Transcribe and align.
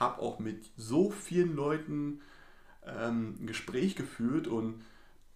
habe 0.00 0.20
auch 0.20 0.38
mit 0.38 0.70
so 0.76 1.10
vielen 1.10 1.54
Leuten 1.54 2.20
ähm, 2.84 3.36
ein 3.40 3.46
Gespräch 3.46 3.96
geführt 3.96 4.46
und 4.46 4.84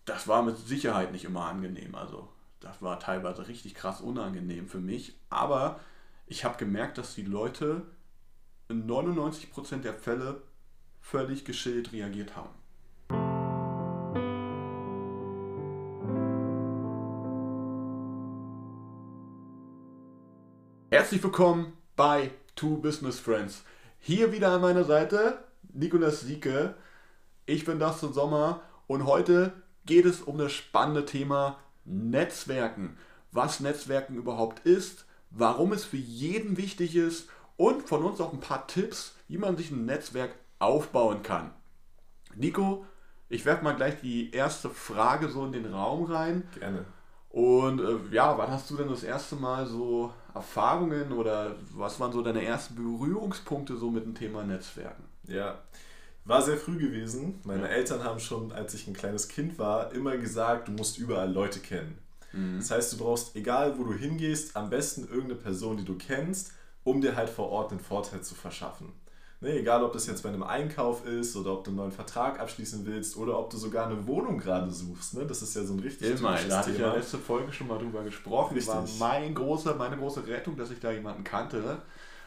das 0.05 0.29
war 0.29 0.43
mit 0.43 0.57
Sicherheit 0.57 1.13
nicht 1.13 1.25
immer 1.25 1.47
angenehm. 1.47 1.95
Also 1.95 2.29
das 2.61 2.83
war 2.83 3.01
teilweise 3.01 3.49
richtig 3.49 3.75
krass 3.75 4.01
unangenehm 4.01 4.69
für 4.69 4.81
mich. 4.81 5.15
Aber 5.31 5.81
ich 6.27 6.45
habe 6.45 6.59
gemerkt, 6.59 6.99
dass 6.99 7.15
die 7.15 7.25
Leute 7.25 7.83
in 8.69 8.87
99% 8.87 9.79
der 9.79 9.95
Fälle 9.95 10.43
völlig 11.01 11.45
geschillt 11.45 11.93
reagiert 11.93 12.37
haben. 12.37 12.51
Herzlich 20.91 21.23
willkommen 21.23 21.73
bei 21.97 22.31
Two 22.57 22.77
Business 22.77 23.19
Friends. 23.19 23.65
Hier 24.03 24.33
wieder 24.33 24.53
an 24.53 24.63
meiner 24.63 24.85
Seite 24.85 25.45
Nikolas 25.75 26.23
Sieke. 26.23 26.75
Ich 27.45 27.67
bin 27.67 27.79
Dustin 27.79 28.15
Sommer 28.15 28.63
und 28.87 29.05
heute 29.05 29.53
geht 29.85 30.07
es 30.07 30.23
um 30.23 30.39
das 30.39 30.53
spannende 30.53 31.05
Thema 31.05 31.59
Netzwerken. 31.85 32.97
Was 33.31 33.61
Netzwerken 33.61 34.17
überhaupt 34.17 34.65
ist, 34.65 35.05
warum 35.31 35.75
es 35.75 35.85
für 35.85 35.99
jeden 35.99 36.57
wichtig 36.57 36.97
ist 36.97 37.29
und 37.59 37.87
von 37.87 38.03
uns 38.03 38.23
auch 38.23 38.33
ein 38.33 38.41
paar 38.41 38.67
Tipps, 38.67 39.17
wie 39.29 39.37
man 39.37 39.59
sich 39.59 39.71
ein 39.71 39.85
Netzwerk 39.85 40.35
aufbauen 40.59 41.23
kann. 41.23 41.51
Nico, 42.35 42.87
ich 43.29 43.45
werfe 43.45 43.63
mal 43.65 43.77
gleich 43.77 44.01
die 44.01 44.33
erste 44.33 44.71
Frage 44.71 45.29
so 45.29 45.45
in 45.45 45.53
den 45.53 45.75
Raum 45.75 46.05
rein. 46.05 46.49
Gerne. 46.59 46.87
Und 47.29 47.81
äh, 47.81 48.15
ja, 48.15 48.39
wann 48.39 48.51
hast 48.51 48.71
du 48.71 48.79
denn 48.79 48.89
das 48.89 49.03
erste 49.03 49.37
Mal 49.37 49.67
so 49.67 50.15
Erfahrungen 50.35 51.13
oder 51.13 51.57
was 51.75 52.01
waren 52.01 52.13
so 52.13 52.23
deine 52.23 52.45
ersten 52.45 52.75
Berührungspunkte 52.75 53.77
so 53.77 53.91
mit 53.91 54.05
dem 54.05 54.15
Thema 54.15 54.45
Netzwerken? 54.45 55.05
Ja, 55.27 55.59
war 56.25 56.43
sehr 56.43 56.57
früh 56.57 56.79
gewesen. 56.79 57.41
Meine 57.45 57.63
ja. 57.63 57.69
Eltern 57.69 58.05
haben 58.05 58.21
schon, 58.21 58.53
als 58.53 58.75
ich 58.75 58.87
ein 58.87 58.95
kleines 58.95 59.29
Kind 59.29 59.59
war, 59.59 59.93
immer 59.93 60.17
gesagt, 60.17 60.69
du 60.69 60.73
musst 60.73 60.99
überall 60.99 61.33
Leute 61.33 61.61
kennen. 61.61 61.99
Mhm. 62.33 62.59
Das 62.59 62.71
heißt, 62.71 62.93
du 62.93 62.99
brauchst, 62.99 63.35
egal 63.37 63.79
wo 63.79 63.85
du 63.85 63.95
hingehst, 63.95 64.57
am 64.57 64.71
besten 64.71 65.03
irgendeine 65.03 65.37
Person, 65.37 65.77
die 65.77 65.85
du 65.85 65.97
kennst, 65.97 66.53
um 66.85 67.01
dir 67.01 67.17
halt 67.17 67.31
vor 67.31 67.49
Ort 67.51 67.71
einen 67.71 67.81
Vorteil 67.81 68.23
zu 68.23 68.35
verschaffen. 68.35 68.93
Ne, 69.43 69.59
egal, 69.59 69.83
ob 69.83 69.95
das 69.95 70.07
jetzt 70.07 70.23
bei 70.23 70.29
einem 70.29 70.43
Einkauf 70.43 71.07
ist 71.07 71.35
oder 71.35 71.55
ob 71.55 71.65
du 71.65 71.71
einen 71.71 71.79
neuen 71.79 71.93
Vertrag 71.93 72.39
abschließen 72.39 72.85
willst 72.85 73.17
oder 73.17 73.39
ob 73.39 73.49
du 73.49 73.57
sogar 73.57 73.87
eine 73.87 74.07
Wohnung 74.07 74.37
gerade 74.37 74.71
suchst. 74.71 75.15
Ne? 75.15 75.25
Das 75.25 75.41
ist 75.41 75.57
ja 75.57 75.65
so 75.65 75.73
ein 75.73 75.81
richtig 75.81 76.11
Immer, 76.11 76.37
da 76.47 76.59
hatte 76.59 76.73
ich 76.73 76.79
ja 76.79 76.95
letzte 76.95 77.17
Folge 77.17 77.51
schon 77.51 77.69
mal 77.69 77.79
drüber 77.79 78.03
gesprochen. 78.03 78.55
Richtig. 78.55 78.75
War 78.75 78.87
mein 78.99 79.35
großer, 79.35 79.77
meine 79.77 79.97
große 79.97 80.27
Rettung, 80.27 80.59
dass 80.59 80.71
ich 80.71 80.79
da 80.79 80.93
jemanden 80.93 81.25
kannte. 81.25 81.79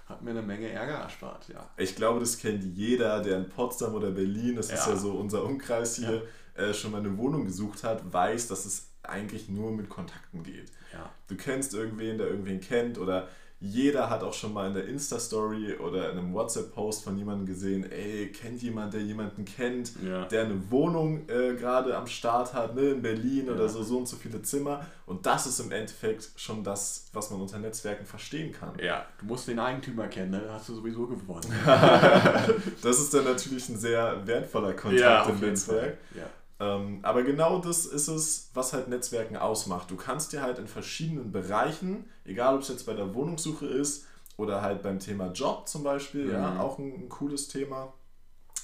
Hat 0.07 0.23
mir 0.23 0.31
eine 0.31 0.41
Menge 0.41 0.69
Ärger 0.69 0.95
erspart, 0.95 1.47
ja. 1.49 1.69
Ich 1.77 1.95
glaube, 1.95 2.19
das 2.19 2.37
kennt 2.37 2.63
jeder, 2.63 3.21
der 3.21 3.37
in 3.37 3.47
Potsdam 3.47 3.93
oder 3.93 4.09
Berlin, 4.09 4.55
das 4.55 4.69
ja. 4.69 4.75
ist 4.75 4.87
ja 4.87 4.95
so 4.97 5.11
unser 5.13 5.45
Umkreis 5.45 5.95
hier, 5.95 6.23
ja. 6.57 6.63
äh, 6.63 6.73
schon 6.73 6.91
mal 6.91 6.97
eine 6.97 7.15
Wohnung 7.17 7.45
gesucht 7.45 7.83
hat, 7.83 8.11
weiß, 8.11 8.47
dass 8.47 8.65
es 8.65 8.89
eigentlich 9.03 9.49
nur 9.49 9.71
mit 9.71 9.87
Kontakten 9.87 10.43
geht. 10.43 10.71
Ja. 10.91 11.09
Du 11.27 11.35
kennst 11.35 11.73
irgendwen, 11.73 12.17
der 12.17 12.27
irgendwen 12.27 12.59
kennt 12.59 12.97
oder 12.97 13.27
jeder 13.63 14.09
hat 14.09 14.23
auch 14.23 14.33
schon 14.33 14.51
mal 14.51 14.67
in 14.67 14.73
der 14.73 14.85
Insta-Story 14.87 15.75
oder 15.75 16.11
in 16.11 16.17
einem 16.17 16.33
WhatsApp-Post 16.33 17.05
von 17.05 17.17
jemandem 17.17 17.45
gesehen, 17.45 17.89
ey, 17.89 18.29
kennt 18.29 18.61
jemand, 18.61 18.93
der 18.93 19.01
jemanden 19.01 19.45
kennt, 19.45 19.93
ja. 20.03 20.25
der 20.25 20.43
eine 20.43 20.69
Wohnung 20.69 21.29
äh, 21.29 21.55
gerade 21.55 21.95
am 21.95 22.05
Start 22.05 22.53
hat, 22.53 22.75
ne, 22.75 22.89
in 22.89 23.01
Berlin 23.01 23.45
ja. 23.47 23.53
oder 23.53 23.69
so, 23.69 23.81
so 23.81 23.99
und 23.99 24.07
so 24.09 24.17
viele 24.17 24.41
Zimmer. 24.41 24.85
Und 25.05 25.25
das 25.25 25.47
ist 25.47 25.61
im 25.61 25.71
Endeffekt 25.71 26.31
schon 26.35 26.61
das, 26.61 27.05
was 27.13 27.31
man 27.31 27.39
unter 27.39 27.57
Netzwerken 27.57 28.05
verstehen 28.05 28.51
kann. 28.51 28.73
Ja, 28.83 29.05
du 29.19 29.27
musst 29.27 29.47
den 29.47 29.59
Eigentümer 29.59 30.07
kennen, 30.07 30.31
ne? 30.31 30.41
hast 30.49 30.67
du 30.67 30.75
sowieso 30.75 31.07
gewonnen. 31.07 31.53
das 32.81 32.99
ist 32.99 33.13
dann 33.13 33.23
natürlich 33.23 33.69
ein 33.69 33.77
sehr 33.77 34.27
wertvoller 34.27 34.73
Kontakt 34.73 34.99
ja, 34.99 35.23
im 35.23 35.39
Netzwerk. 35.39 35.99
Ja. 36.13 36.25
Ähm, 36.63 36.99
aber 37.01 37.23
genau 37.23 37.59
das 37.59 37.85
ist 37.85 38.07
es, 38.07 38.49
was 38.53 38.73
halt 38.73 38.87
Netzwerken 38.87 39.35
ausmacht. 39.37 39.89
Du 39.91 39.95
kannst 39.95 40.33
dir 40.33 40.41
halt 40.41 40.59
in 40.59 40.67
verschiedenen 40.67 41.31
Bereichen, 41.31 42.05
egal 42.25 42.55
ob 42.55 42.61
es 42.61 42.69
jetzt 42.69 42.85
bei 42.85 42.93
der 42.93 43.13
Wohnungssuche 43.13 43.65
ist 43.65 44.05
oder 44.37 44.61
halt 44.61 44.81
beim 44.81 44.99
Thema 44.99 45.31
Job 45.31 45.67
zum 45.67 45.83
Beispiel, 45.83 46.25
mhm. 46.25 46.31
ja, 46.31 46.59
auch 46.59 46.79
ein, 46.79 46.93
ein, 46.93 47.09
cooles 47.09 47.47
Thema, 47.47 47.93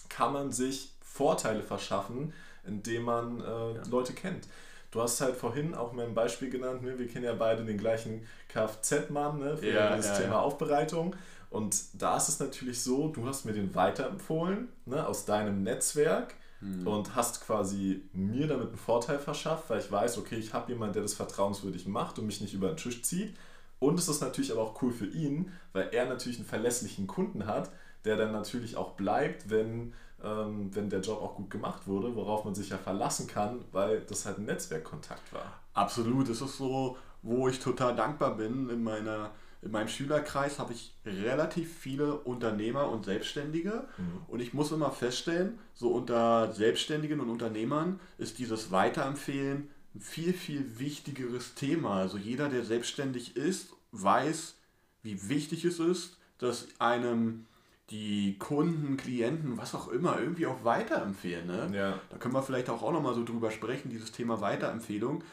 kann 0.08 0.34
man 0.34 0.52
sich 0.52 0.94
Vorteile 1.02 1.62
verschaffen, 1.62 2.34
indem 2.66 3.04
man 3.04 3.42
äh, 3.42 3.44
ja. 3.44 3.82
Leute 3.90 4.14
kennt. 4.14 4.48
Du 4.92 5.02
hast 5.02 5.22
halt 5.22 5.36
vorhin 5.36 5.76
auch 5.76 5.94
mal 5.94 6.06
ein 6.06 6.16
Beispiel 6.16 6.50
genannt, 6.50 6.82
ne? 6.82 6.98
wir 6.98 7.08
kennen 7.08 7.26
ja 7.26 7.34
beide 7.34 7.64
den 7.64 7.78
gleichen 7.78 8.26
Kfz-Mann 8.48 9.40
ne? 9.40 9.58
für 9.58 9.72
ja, 9.72 9.96
das 9.96 10.08
ja, 10.08 10.18
Thema 10.18 10.42
Aufbereitung. 10.42 11.16
Und 11.52 11.76
da 11.94 12.18
ist 12.18 12.30
es 12.30 12.40
natürlich 12.40 12.82
so, 12.82 13.09
du 13.09 13.28
hast 13.28 13.46
mir 13.46 13.54
den 13.54 13.74
weiterempfohlen 13.76 14.70
ne? 14.86 15.06
aus 15.06 15.26
deinem 15.26 15.64
Netzwerk 15.64 16.34
hm. 16.59 16.88
und 16.88 17.16
hast 17.16 17.42
quasi 17.42 18.03
mir 18.14 18.47
damit 18.47 18.70
einen 18.70 18.78
Vorteil 18.78 19.20
verschafft, 19.20 19.70
weil 19.70 19.80
ich 19.80 19.92
weiß, 19.92 20.18
okay, 20.18 20.36
ich 20.36 20.53
habe 20.53 20.72
jemanden, 20.72 20.94
der 20.94 21.03
das 21.03 21.14
vertrauenswürdig 21.14 21.88
macht 21.88 22.20
und 22.20 22.25
mich 22.25 22.42
nicht 22.42 22.53
über 22.53 22.68
den 22.68 22.78
Tisch 22.78 23.02
zieht. 23.03 23.36
Und 23.80 23.97
es 23.97 24.09
ist 24.09 24.22
natürlich 24.22 24.52
aber 24.52 24.62
auch 24.62 24.81
cool 24.81 24.92
für 24.92 25.08
ihn, 25.08 25.52
weil 25.72 25.90
er 25.92 26.06
natürlich 26.06 26.38
einen 26.38 26.47
verlässlichen 26.47 27.08
Kunden 27.08 27.46
hat, 27.46 27.72
der 28.06 28.18
dann 28.18 28.31
natürlich 28.31 28.75
auch 28.75 28.92
bleibt, 28.92 29.50
wenn, 29.50 29.94
ähm, 30.24 30.74
wenn 30.75 30.90
der 30.90 31.00
Job 31.00 31.22
auch 31.22 31.36
gut 31.36 31.50
gemacht 31.50 31.88
wurde, 31.88 32.16
worauf 32.16 32.44
man 32.44 32.56
sich 32.56 32.70
ja 32.70 32.78
verlassen 32.78 33.28
kann, 33.28 33.64
weil 33.72 34.02
das 34.02 34.26
halt 34.26 34.38
ein 34.38 34.46
Netzwerkkontakt 34.46 35.34
war. 35.34 35.59
Absolut, 35.74 36.30
das 36.30 36.41
ist 36.41 36.58
so, 36.58 36.97
wo 37.22 37.47
ich 37.47 37.59
total 37.59 37.96
dankbar 37.96 38.36
bin 38.36 38.70
in 38.70 38.84
meiner 38.84 39.31
in 39.62 39.72
meinem 39.72 39.90
Schülerkreis 39.90 40.58
habe 40.58 40.74
ich 40.74 40.94
relativ 41.06 41.74
viele 41.78 42.20
Unternehmer 42.20 42.90
und 42.90 43.06
Selbstständige 43.06 43.88
mhm. 43.97 44.22
und 44.28 44.40
ich 44.40 44.53
muss 44.53 44.72
immer 44.72 44.92
feststellen, 44.92 45.59
so 45.74 45.90
unter 45.90 46.53
Selbstständigen 46.53 47.20
und 47.20 47.30
Unternehmern 47.30 48.00
ist 48.18 48.40
dieses 48.40 48.72
Weiterempfehlen 48.72 49.70
ein 49.96 50.02
viel, 50.02 50.34
viel 50.34 50.80
wichtigeres 50.80 51.56
Thema. 51.56 51.97
Also 51.97 52.18
jeder, 52.18 52.47
der 52.47 52.64
selbstständig 52.64 53.36
ist, 53.36 53.74
weiß, 53.92 54.56
wie 55.03 55.30
wichtig 55.30 55.66
es 55.66 55.80
ist, 55.80 56.18
dass 56.38 56.68
einem 56.80 57.46
die 57.90 58.38
Kunden, 58.38 58.97
Klienten, 58.97 59.58
was 59.58 59.74
auch 59.74 59.88
immer, 59.88 60.20
irgendwie 60.20 60.46
auch 60.46 60.64
weiterempfehlen. 60.64 61.47
Ne? 61.47 61.72
Ja. 61.74 62.00
Da 62.09 62.18
können 62.18 62.36
wir 62.36 62.44
vielleicht 62.44 62.70
auch, 62.70 62.84
auch 62.84 62.91
nochmal 62.91 63.16
so 63.16 63.26
drüber 63.26 63.50
sprechen, 63.50 63.90
dieses 63.90 64.12
Thema 64.12 64.41
Weiterempfehlung. 64.41 65.24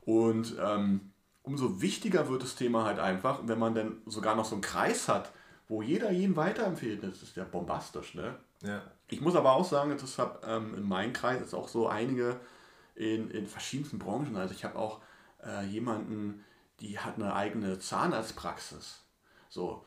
Und 0.00 0.56
ähm, 0.58 1.12
umso 1.48 1.80
wichtiger 1.80 2.28
wird 2.28 2.42
das 2.42 2.56
Thema 2.56 2.84
halt 2.84 2.98
einfach, 2.98 3.40
wenn 3.44 3.58
man 3.58 3.74
dann 3.74 4.02
sogar 4.04 4.36
noch 4.36 4.44
so 4.44 4.54
einen 4.54 4.60
Kreis 4.60 5.08
hat, 5.08 5.32
wo 5.66 5.80
jeder 5.80 6.10
jeden 6.10 6.36
weiterempfiehlt. 6.36 7.02
Das 7.02 7.22
ist 7.22 7.36
ja 7.36 7.44
bombastisch, 7.44 8.14
ne? 8.14 8.36
Ja. 8.62 8.82
Ich 9.08 9.22
muss 9.22 9.34
aber 9.34 9.52
auch 9.54 9.64
sagen, 9.64 9.96
das 9.98 10.18
habe 10.18 10.46
ähm, 10.46 10.74
in 10.74 10.82
meinem 10.82 11.14
Kreis 11.14 11.40
ist 11.40 11.54
auch 11.54 11.68
so 11.68 11.88
einige 11.88 12.38
in, 12.94 13.30
in 13.30 13.46
verschiedensten 13.46 13.98
Branchen. 13.98 14.36
Also 14.36 14.52
ich 14.52 14.62
habe 14.62 14.78
auch 14.78 15.00
äh, 15.42 15.64
jemanden, 15.64 16.44
die 16.80 16.98
hat 16.98 17.14
eine 17.14 17.34
eigene 17.34 17.78
Zahnarztpraxis. 17.78 19.00
So, 19.48 19.86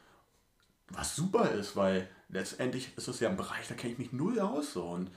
was 0.90 1.16
super 1.16 1.52
ist, 1.52 1.76
weil 1.76 2.10
letztendlich 2.30 2.98
ist 2.98 3.08
es 3.08 3.20
ja 3.20 3.30
ein 3.30 3.38
Bereich, 3.38 3.68
da 3.68 3.76
kenne 3.76 3.94
ich 3.94 4.00
mich 4.00 4.14
null 4.14 4.40
aus. 4.40 4.74
So. 4.74 4.86
Und 4.86 5.12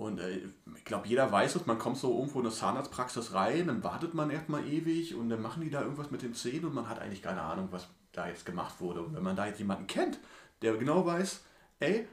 und 0.00 0.18
äh, 0.18 0.40
ich 0.76 0.84
glaube, 0.86 1.06
jeder 1.06 1.30
weiß 1.30 1.56
es, 1.56 1.66
man 1.66 1.78
kommt 1.78 1.98
so 1.98 2.16
irgendwo 2.16 2.40
in 2.40 2.46
eine 2.46 2.54
Zahnarztpraxis 2.54 3.34
rein, 3.34 3.66
dann 3.66 3.84
wartet 3.84 4.14
man 4.14 4.30
erstmal 4.30 4.66
ewig 4.66 5.14
und 5.14 5.28
dann 5.28 5.42
machen 5.42 5.62
die 5.62 5.68
da 5.68 5.82
irgendwas 5.82 6.10
mit 6.10 6.22
den 6.22 6.32
Zähnen 6.32 6.64
und 6.64 6.74
man 6.74 6.88
hat 6.88 7.00
eigentlich 7.00 7.20
keine 7.20 7.42
Ahnung, 7.42 7.68
was 7.70 7.86
da 8.12 8.26
jetzt 8.26 8.46
gemacht 8.46 8.80
wurde. 8.80 9.02
Und 9.02 9.14
wenn 9.14 9.22
man 9.22 9.36
da 9.36 9.44
jetzt 9.44 9.58
jemanden 9.58 9.86
kennt, 9.86 10.18
der 10.62 10.74
genau 10.78 11.04
weiß, 11.04 11.44
ey, 11.80 12.08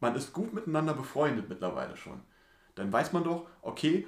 man 0.00 0.14
ist 0.14 0.34
gut 0.34 0.52
miteinander 0.52 0.92
befreundet 0.92 1.48
mittlerweile 1.48 1.96
schon, 1.96 2.20
dann 2.74 2.92
weiß 2.92 3.14
man 3.14 3.24
doch, 3.24 3.46
okay, 3.62 4.06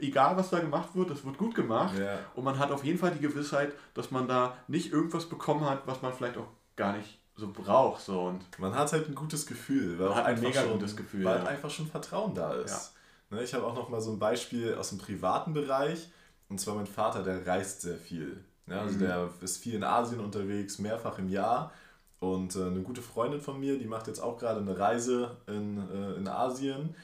egal 0.00 0.38
was 0.38 0.48
da 0.48 0.60
gemacht 0.60 0.94
wird, 0.94 1.10
das 1.10 1.22
wird 1.22 1.36
gut 1.36 1.54
gemacht. 1.54 1.98
Ja. 1.98 2.20
Und 2.34 2.44
man 2.44 2.58
hat 2.58 2.70
auf 2.70 2.82
jeden 2.82 2.98
Fall 2.98 3.10
die 3.10 3.20
Gewissheit, 3.20 3.74
dass 3.92 4.10
man 4.10 4.26
da 4.26 4.56
nicht 4.68 4.90
irgendwas 4.90 5.28
bekommen 5.28 5.68
hat, 5.68 5.86
was 5.86 6.00
man 6.00 6.14
vielleicht 6.14 6.38
auch 6.38 6.48
gar 6.76 6.96
nicht 6.96 7.20
so 7.36 7.52
braucht. 7.52 8.02
So. 8.02 8.20
Und 8.22 8.58
man 8.58 8.74
hat 8.74 8.92
halt 8.92 9.08
ein 9.08 9.14
gutes 9.14 9.46
Gefühl, 9.46 9.98
weil, 9.98 10.14
hat 10.14 10.26
ein 10.26 10.40
mega 10.40 10.62
schon, 10.62 10.72
gutes 10.72 10.96
Gefühl, 10.96 11.24
weil 11.24 11.38
ja. 11.38 11.44
einfach 11.44 11.70
schon 11.70 11.86
Vertrauen 11.86 12.34
da 12.34 12.54
ist. 12.54 12.94
Ja. 13.30 13.36
Ne, 13.36 13.44
ich 13.44 13.54
habe 13.54 13.66
auch 13.66 13.74
noch 13.74 13.88
mal 13.88 14.00
so 14.00 14.12
ein 14.12 14.18
Beispiel 14.18 14.74
aus 14.74 14.90
dem 14.90 14.98
privaten 14.98 15.52
Bereich. 15.52 16.08
Und 16.48 16.60
zwar 16.60 16.76
mein 16.76 16.86
Vater, 16.86 17.22
der 17.22 17.46
reist 17.46 17.82
sehr 17.82 17.96
viel. 17.96 18.42
Ja, 18.68 18.80
also 18.80 18.96
mhm. 18.96 19.00
der 19.00 19.30
ist 19.40 19.58
viel 19.58 19.74
in 19.74 19.84
Asien 19.84 20.20
unterwegs, 20.20 20.78
mehrfach 20.78 21.18
im 21.18 21.28
Jahr. 21.28 21.72
Und 22.18 22.56
äh, 22.56 22.64
eine 22.64 22.80
gute 22.80 23.02
Freundin 23.02 23.40
von 23.40 23.60
mir, 23.60 23.78
die 23.78 23.84
macht 23.84 24.06
jetzt 24.06 24.20
auch 24.20 24.38
gerade 24.38 24.60
eine 24.60 24.78
Reise 24.78 25.36
in, 25.46 25.78
äh, 25.90 26.14
in 26.14 26.28
Asien 26.28 26.94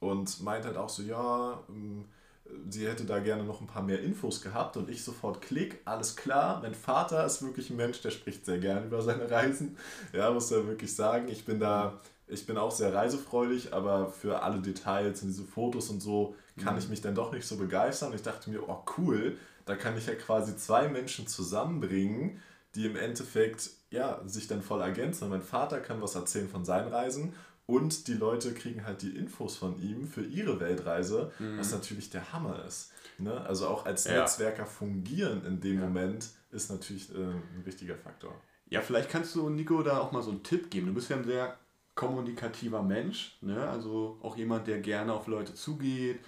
und 0.00 0.42
meint 0.42 0.64
halt 0.64 0.76
auch 0.76 0.88
so, 0.88 1.02
ja, 1.02 1.58
ähm, 1.68 2.04
sie 2.68 2.86
hätte 2.86 3.04
da 3.04 3.18
gerne 3.18 3.44
noch 3.44 3.60
ein 3.60 3.66
paar 3.66 3.82
mehr 3.82 4.00
Infos 4.00 4.40
gehabt 4.42 4.76
und 4.76 4.88
ich 4.88 5.04
sofort 5.04 5.40
klick, 5.40 5.80
alles 5.84 6.16
klar, 6.16 6.60
mein 6.62 6.74
Vater 6.74 7.24
ist 7.24 7.42
wirklich 7.42 7.70
ein 7.70 7.76
Mensch, 7.76 8.00
der 8.02 8.10
spricht 8.10 8.44
sehr 8.44 8.58
gerne 8.58 8.86
über 8.86 9.02
seine 9.02 9.30
Reisen. 9.30 9.76
Ja, 10.12 10.30
muss 10.30 10.50
er 10.50 10.66
wirklich 10.66 10.94
sagen, 10.94 11.28
ich 11.28 11.44
bin 11.44 11.60
da, 11.60 12.00
ich 12.26 12.46
bin 12.46 12.56
auch 12.56 12.70
sehr 12.70 12.94
reisefreudig, 12.94 13.72
aber 13.72 14.08
für 14.08 14.42
alle 14.42 14.60
Details 14.60 15.22
und 15.22 15.28
diese 15.28 15.44
Fotos 15.44 15.90
und 15.90 16.00
so 16.00 16.34
kann 16.62 16.74
mhm. 16.74 16.80
ich 16.80 16.88
mich 16.88 17.00
dann 17.00 17.14
doch 17.14 17.32
nicht 17.32 17.46
so 17.46 17.56
begeistern. 17.56 18.12
Ich 18.14 18.22
dachte 18.22 18.50
mir, 18.50 18.68
oh 18.68 18.84
cool, 18.98 19.36
da 19.64 19.76
kann 19.76 19.96
ich 19.96 20.06
ja 20.06 20.14
quasi 20.14 20.56
zwei 20.56 20.88
Menschen 20.88 21.26
zusammenbringen, 21.26 22.40
die 22.74 22.86
im 22.86 22.96
Endeffekt 22.96 23.70
ja, 23.90 24.20
sich 24.26 24.46
dann 24.46 24.62
voll 24.62 24.82
ergänzen. 24.82 25.28
Mein 25.28 25.42
Vater 25.42 25.80
kann 25.80 26.02
was 26.02 26.14
erzählen 26.14 26.48
von 26.48 26.64
seinen 26.64 26.88
Reisen 26.88 27.34
und 27.68 28.08
die 28.08 28.14
Leute 28.14 28.54
kriegen 28.54 28.86
halt 28.86 29.02
die 29.02 29.14
Infos 29.14 29.56
von 29.56 29.78
ihm 29.82 30.06
für 30.06 30.24
ihre 30.24 30.58
Weltreise, 30.58 31.30
mhm. 31.38 31.58
was 31.58 31.70
natürlich 31.70 32.08
der 32.08 32.32
Hammer 32.32 32.64
ist. 32.64 32.92
Ne? 33.18 33.38
Also 33.42 33.68
auch 33.68 33.84
als 33.84 34.04
ja. 34.04 34.20
Netzwerker 34.20 34.64
fungieren 34.64 35.44
in 35.44 35.60
dem 35.60 35.74
ja. 35.74 35.86
Moment 35.86 36.30
ist 36.50 36.70
natürlich 36.70 37.14
äh, 37.14 37.18
ein 37.18 37.62
wichtiger 37.64 37.94
Faktor. 37.94 38.34
Ja, 38.70 38.80
vielleicht 38.80 39.10
kannst 39.10 39.34
du 39.34 39.50
Nico 39.50 39.82
da 39.82 39.98
auch 39.98 40.12
mal 40.12 40.22
so 40.22 40.30
einen 40.30 40.42
Tipp 40.42 40.70
geben. 40.70 40.86
Du 40.86 40.94
bist 40.94 41.10
ja 41.10 41.16
ein 41.16 41.24
sehr 41.24 41.58
kommunikativer 41.94 42.82
Mensch, 42.82 43.36
ne? 43.42 43.68
also 43.68 44.18
auch 44.22 44.38
jemand, 44.38 44.66
der 44.66 44.80
gerne 44.80 45.12
auf 45.12 45.26
Leute 45.26 45.52
zugeht 45.52 46.20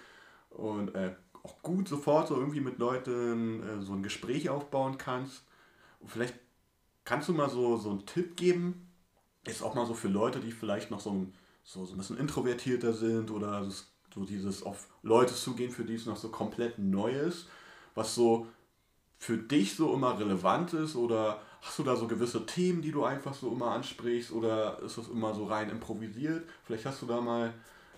und 0.50 0.94
äh, 0.94 1.14
auch 1.42 1.62
gut 1.62 1.88
sofort 1.88 2.28
so 2.28 2.36
irgendwie 2.36 2.60
mit 2.60 2.78
Leuten 2.78 3.62
äh, 3.62 3.80
so 3.80 3.94
ein 3.94 4.02
Gespräch 4.02 4.50
aufbauen 4.50 4.98
kannst. 4.98 5.46
Und 6.00 6.10
vielleicht 6.10 6.34
kannst 7.04 7.30
du 7.30 7.32
mal 7.32 7.48
so, 7.48 7.78
so 7.78 7.90
einen 7.90 8.04
Tipp 8.04 8.36
geben, 8.36 8.89
ist 9.44 9.62
auch 9.62 9.74
mal 9.74 9.86
so 9.86 9.94
für 9.94 10.08
Leute, 10.08 10.40
die 10.40 10.52
vielleicht 10.52 10.90
noch 10.90 11.00
so 11.00 11.10
ein, 11.10 11.34
so, 11.64 11.84
so 11.84 11.94
ein 11.94 11.98
bisschen 11.98 12.18
introvertierter 12.18 12.92
sind 12.92 13.30
oder 13.30 13.68
so 14.14 14.24
dieses 14.24 14.62
auf 14.62 14.88
Leute 15.02 15.34
zugehen, 15.34 15.70
für 15.70 15.84
die 15.84 15.94
es 15.94 16.06
noch 16.06 16.16
so 16.16 16.28
komplett 16.28 16.78
neu 16.78 17.12
ist, 17.12 17.48
was 17.94 18.14
so 18.14 18.46
für 19.18 19.36
dich 19.36 19.76
so 19.76 19.94
immer 19.94 20.18
relevant 20.18 20.72
ist 20.72 20.96
oder 20.96 21.42
hast 21.60 21.78
du 21.78 21.82
da 21.82 21.94
so 21.94 22.06
gewisse 22.06 22.46
Themen, 22.46 22.82
die 22.82 22.90
du 22.90 23.04
einfach 23.04 23.34
so 23.34 23.52
immer 23.52 23.72
ansprichst 23.72 24.32
oder 24.32 24.80
ist 24.80 24.98
das 24.98 25.08
immer 25.08 25.34
so 25.34 25.44
rein 25.44 25.70
improvisiert? 25.70 26.48
Vielleicht 26.64 26.86
hast 26.86 27.02
du 27.02 27.06
da 27.06 27.20
mal, 27.20 27.52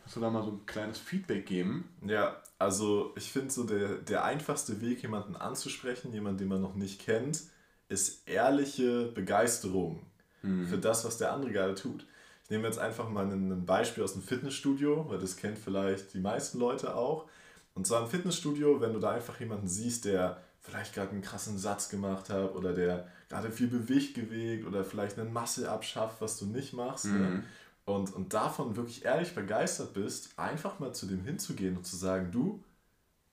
hast 0.05 0.17
du 0.17 0.21
da 0.21 0.31
mal 0.31 0.43
so 0.43 0.51
ein 0.51 0.67
kleines 0.67 0.99
Feedback 0.99 1.47
geben. 1.47 1.89
Ja, 2.05 2.43
also 2.59 3.13
ich 3.17 3.31
finde 3.31 3.51
so 3.51 3.65
der, 3.65 3.99
der 3.99 4.25
einfachste 4.25 4.81
Weg, 4.81 5.03
jemanden 5.03 5.37
anzusprechen, 5.37 6.13
jemanden, 6.13 6.39
den 6.39 6.49
man 6.49 6.61
noch 6.61 6.75
nicht 6.75 7.01
kennt, 7.01 7.43
ist 7.89 8.29
ehrliche 8.29 9.07
Begeisterung 9.13 10.05
mhm. 10.43 10.67
für 10.67 10.79
das, 10.79 11.05
was 11.05 11.19
der 11.19 11.33
andere 11.33 11.53
gerade 11.53 11.75
tut. 11.75 12.07
Ich 12.45 12.51
nehme 12.51 12.67
jetzt 12.67 12.79
einfach 12.79 13.09
mal 13.09 13.25
ein 13.25 13.65
Beispiel 13.65 14.05
aus 14.05 14.13
dem 14.13 14.23
Fitnessstudio, 14.23 15.07
weil 15.09 15.19
das 15.19 15.37
kennt 15.37 15.59
vielleicht 15.59 16.13
die 16.15 16.21
meisten 16.21 16.59
Leute 16.59 16.95
auch. 16.95 17.27
Und 17.75 17.87
zwar 17.87 18.03
im 18.03 18.09
Fitnessstudio, 18.09 18.81
wenn 18.81 18.93
du 18.93 18.99
da 18.99 19.13
einfach 19.13 19.41
jemanden 19.41 19.69
siehst, 19.69 20.05
der 20.05 20.43
vielleicht 20.61 20.95
gerade 20.95 21.11
einen 21.11 21.23
krassen 21.23 21.59
Satz 21.59 21.89
gemacht 21.89 22.31
hat 22.31 22.55
oder 22.55 22.73
der 22.73 23.09
gerade 23.29 23.51
viel 23.51 23.71
Gewicht 23.71 24.15
gewegt 24.15 24.67
oder 24.67 24.85
vielleicht 24.85 25.19
eine 25.19 25.29
Masse 25.29 25.71
abschafft, 25.71 26.21
was 26.21 26.39
du 26.39 26.47
nicht 26.47 26.73
machst. 26.73 27.07
Ne? 27.07 27.19
Mhm. 27.19 27.45
Und, 27.85 28.15
und 28.15 28.33
davon 28.33 28.77
wirklich 28.77 29.05
ehrlich 29.05 29.35
begeistert 29.35 29.95
bist, 29.95 30.39
einfach 30.39 30.79
mal 30.79 30.95
zu 30.95 31.07
dem 31.07 31.25
hinzugehen 31.25 31.77
und 31.77 31.85
zu 31.85 31.97
sagen, 31.97 32.31
du, 32.31 32.63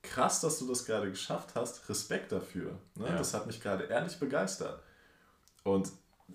krass, 0.01 0.41
dass 0.41 0.57
du 0.59 0.67
das 0.67 0.85
gerade 0.85 1.09
geschafft 1.09 1.53
hast, 1.55 1.87
Respekt 1.89 2.31
dafür. 2.31 2.79
Ne? 2.95 3.07
Ja. 3.07 3.17
Das 3.17 3.33
hat 3.33 3.45
mich 3.45 3.61
gerade 3.61 3.83
ehrlich 3.83 4.17
begeistert. 4.17 4.81
Und 5.63 5.91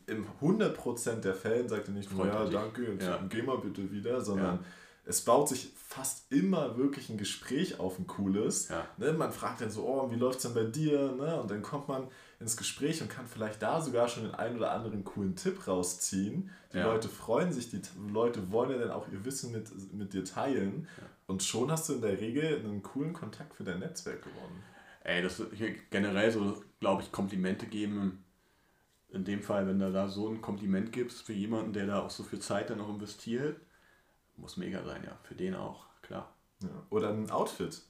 im 0.07 0.27
100% 0.41 1.21
der 1.21 1.35
Fällen 1.35 1.69
sagt 1.69 1.89
er 1.89 1.95
nicht 1.95 2.13
nur, 2.13 2.27
ja, 2.27 2.45
danke, 2.45 2.93
jetzt 2.93 3.07
ja. 3.07 3.21
geh 3.29 3.43
mal 3.43 3.59
bitte 3.59 3.91
wieder, 3.91 4.21
sondern 4.21 4.57
ja. 4.57 4.65
es 5.05 5.23
baut 5.23 5.49
sich 5.49 5.73
fast 5.77 6.33
immer 6.33 6.77
wirklich 6.77 7.09
ein 7.09 7.19
Gespräch 7.19 7.79
auf 7.79 7.99
ein 7.99 8.07
cooles. 8.07 8.69
Ja. 8.69 8.87
Ne? 8.97 9.13
Man 9.13 9.33
fragt 9.33 9.61
dann 9.61 9.71
so, 9.71 9.87
oh, 9.87 10.11
wie 10.11 10.17
läuft 10.17 10.39
es 10.39 10.43
denn 10.43 10.55
bei 10.55 10.69
dir? 10.69 11.13
Ne? 11.13 11.41
Und 11.41 11.51
dann 11.51 11.63
kommt 11.63 11.89
man 11.89 12.09
ins 12.41 12.57
Gespräch 12.57 13.01
und 13.01 13.09
kann 13.09 13.27
vielleicht 13.27 13.63
da 13.63 13.81
sogar 13.81 14.09
schon 14.09 14.25
den 14.25 14.35
einen 14.35 14.57
oder 14.57 14.73
anderen 14.73 15.05
coolen 15.05 15.37
Tipp 15.37 15.67
rausziehen. 15.67 16.51
Die 16.73 16.79
Leute 16.79 17.09
freuen 17.09 17.53
sich, 17.53 17.71
die 17.71 17.81
Leute 18.13 18.51
wollen 18.51 18.73
ja 18.73 18.79
dann 18.79 18.91
auch 18.91 19.07
ihr 19.09 19.25
Wissen 19.25 19.53
mit, 19.53 19.71
mit 19.93 20.13
dir 20.13 20.25
teilen. 20.25 20.89
Und 21.27 21.45
schon 21.45 21.71
hast 21.71 21.89
du 21.89 21.95
in 21.95 22.03
der 22.03 22.21
Regel 22.21 22.59
einen 22.59 22.83
coolen 22.83 23.13
Kontakt 23.13 23.55
für 23.55 23.63
dein 23.63 23.79
Netzwerk 23.79 24.23
gewonnen. 24.23 24.63
Ey, 25.05 25.23
das 25.23 25.41
hier 25.55 25.75
generell 25.91 26.33
so, 26.33 26.63
glaube 26.81 27.03
ich, 27.03 27.13
Komplimente 27.13 27.67
geben 27.67 28.25
in 29.15 29.25
dem 29.25 29.43
Fall, 29.43 29.67
wenn 29.67 29.79
du 29.79 29.93
da 29.93 30.09
so 30.09 30.29
ein 30.29 30.41
Kompliment 30.41 30.93
gibst 30.93 31.23
für 31.23 31.33
jemanden, 31.33 31.73
der 31.73 31.87
da 31.87 32.01
auch 32.01 32.11
so 32.11 32.25
viel 32.25 32.41
Zeit 32.41 32.71
dann 32.71 32.79
noch 32.79 32.89
investiert, 32.89 33.61
muss 34.37 34.57
mega 34.57 34.83
sein, 34.83 35.03
ja. 35.05 35.17
Für 35.23 35.35
den 35.35 35.55
auch, 35.55 35.87
klar. 36.03 36.35
Ja. 36.63 36.69
Oder 36.91 37.11
ein 37.11 37.31
Outfit. 37.31 37.83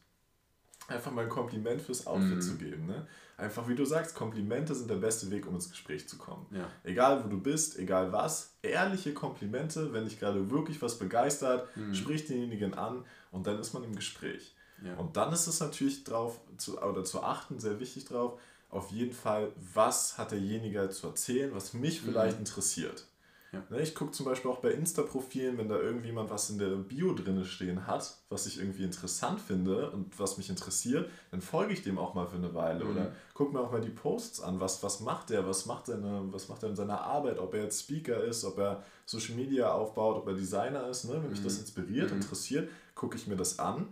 Einfach 0.86 1.10
mal 1.10 1.24
ein 1.24 1.30
Kompliment 1.30 1.80
fürs 1.80 2.06
Outfit 2.06 2.36
mhm. 2.36 2.40
zu 2.42 2.56
geben. 2.56 2.86
Ne? 2.86 3.06
Einfach 3.38 3.66
wie 3.68 3.74
du 3.74 3.86
sagst, 3.86 4.14
Komplimente 4.14 4.74
sind 4.74 4.90
der 4.90 4.96
beste 4.96 5.30
Weg, 5.30 5.46
um 5.46 5.54
ins 5.54 5.70
Gespräch 5.70 6.06
zu 6.06 6.18
kommen. 6.18 6.46
Ja. 6.50 6.68
Egal 6.82 7.24
wo 7.24 7.28
du 7.28 7.40
bist, 7.40 7.78
egal 7.78 8.12
was, 8.12 8.56
ehrliche 8.60 9.14
Komplimente, 9.14 9.94
wenn 9.94 10.04
dich 10.04 10.20
gerade 10.20 10.50
wirklich 10.50 10.82
was 10.82 10.98
begeistert, 10.98 11.74
mhm. 11.74 11.94
sprich 11.94 12.26
denjenigen 12.26 12.74
an 12.74 13.04
und 13.30 13.46
dann 13.46 13.58
ist 13.58 13.72
man 13.72 13.82
im 13.82 13.96
Gespräch. 13.96 14.54
Ja. 14.84 14.96
Und 14.96 15.16
dann 15.16 15.32
ist 15.32 15.46
es 15.46 15.60
natürlich 15.60 16.04
drauf 16.04 16.38
zu, 16.58 16.78
oder 16.82 17.04
zu 17.04 17.22
achten, 17.22 17.58
sehr 17.58 17.80
wichtig 17.80 18.04
drauf, 18.04 18.38
auf 18.70 18.90
jeden 18.90 19.12
Fall, 19.12 19.52
was 19.74 20.18
hat 20.18 20.32
derjenige 20.32 20.88
zu 20.90 21.06
erzählen, 21.06 21.54
was 21.54 21.74
mich 21.74 22.02
mhm. 22.02 22.06
vielleicht 22.06 22.36
mhm. 22.36 22.46
interessiert. 22.46 23.06
Ja. 23.54 23.62
Ne, 23.70 23.82
ich 23.82 23.94
gucke 23.94 24.10
zum 24.10 24.26
Beispiel 24.26 24.50
auch 24.50 24.58
bei 24.58 24.72
Insta-Profilen, 24.72 25.56
wenn 25.58 25.68
da 25.68 25.78
irgendjemand 25.78 26.30
was 26.30 26.50
in 26.50 26.58
der 26.58 26.70
Bio 26.74 27.14
drin 27.14 27.44
stehen 27.44 27.86
hat, 27.86 28.16
was 28.28 28.46
ich 28.46 28.58
irgendwie 28.58 28.82
interessant 28.82 29.40
finde 29.40 29.90
und 29.90 30.18
was 30.18 30.38
mich 30.38 30.50
interessiert, 30.50 31.08
dann 31.30 31.40
folge 31.40 31.72
ich 31.72 31.82
dem 31.82 31.98
auch 31.98 32.14
mal 32.14 32.26
für 32.26 32.36
eine 32.36 32.52
Weile. 32.54 32.84
Mhm. 32.84 32.90
Oder 32.90 33.12
gucke 33.32 33.52
mir 33.52 33.60
auch 33.60 33.70
mal 33.70 33.80
die 33.80 33.90
Posts 33.90 34.40
an, 34.42 34.60
was, 34.60 34.82
was 34.82 35.00
macht 35.00 35.30
der, 35.30 35.46
was 35.46 35.66
macht, 35.66 35.86
seine, 35.86 36.24
was 36.32 36.48
macht 36.48 36.62
er 36.62 36.70
in 36.70 36.76
seiner 36.76 37.00
Arbeit, 37.00 37.38
ob 37.38 37.54
er 37.54 37.62
jetzt 37.62 37.80
Speaker 37.80 38.22
ist, 38.24 38.44
ob 38.44 38.58
er 38.58 38.82
Social 39.06 39.36
Media 39.36 39.70
aufbaut, 39.72 40.16
ob 40.16 40.26
er 40.26 40.34
Designer 40.34 40.88
ist. 40.88 41.04
Ne? 41.04 41.22
Wenn 41.22 41.30
mich 41.30 41.42
das 41.42 41.54
mhm. 41.54 41.60
inspiriert, 41.60 42.10
mhm. 42.10 42.16
interessiert, 42.16 42.68
gucke 42.94 43.16
ich 43.16 43.26
mir 43.26 43.36
das 43.36 43.58
an 43.58 43.86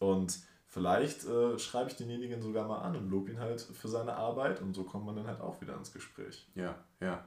und 0.00 0.38
Vielleicht 0.74 1.24
äh, 1.24 1.56
schreibe 1.56 1.88
ich 1.88 1.96
denjenigen 1.96 2.42
sogar 2.42 2.66
mal 2.66 2.80
an 2.80 2.96
und 2.96 3.08
lobe 3.08 3.30
ihn 3.30 3.38
halt 3.38 3.60
für 3.60 3.86
seine 3.86 4.16
Arbeit 4.16 4.60
und 4.60 4.74
so 4.74 4.82
kommt 4.82 5.06
man 5.06 5.14
dann 5.14 5.28
halt 5.28 5.40
auch 5.40 5.60
wieder 5.60 5.76
ins 5.76 5.92
Gespräch. 5.92 6.48
Ja, 6.56 6.74
ja. 6.98 7.24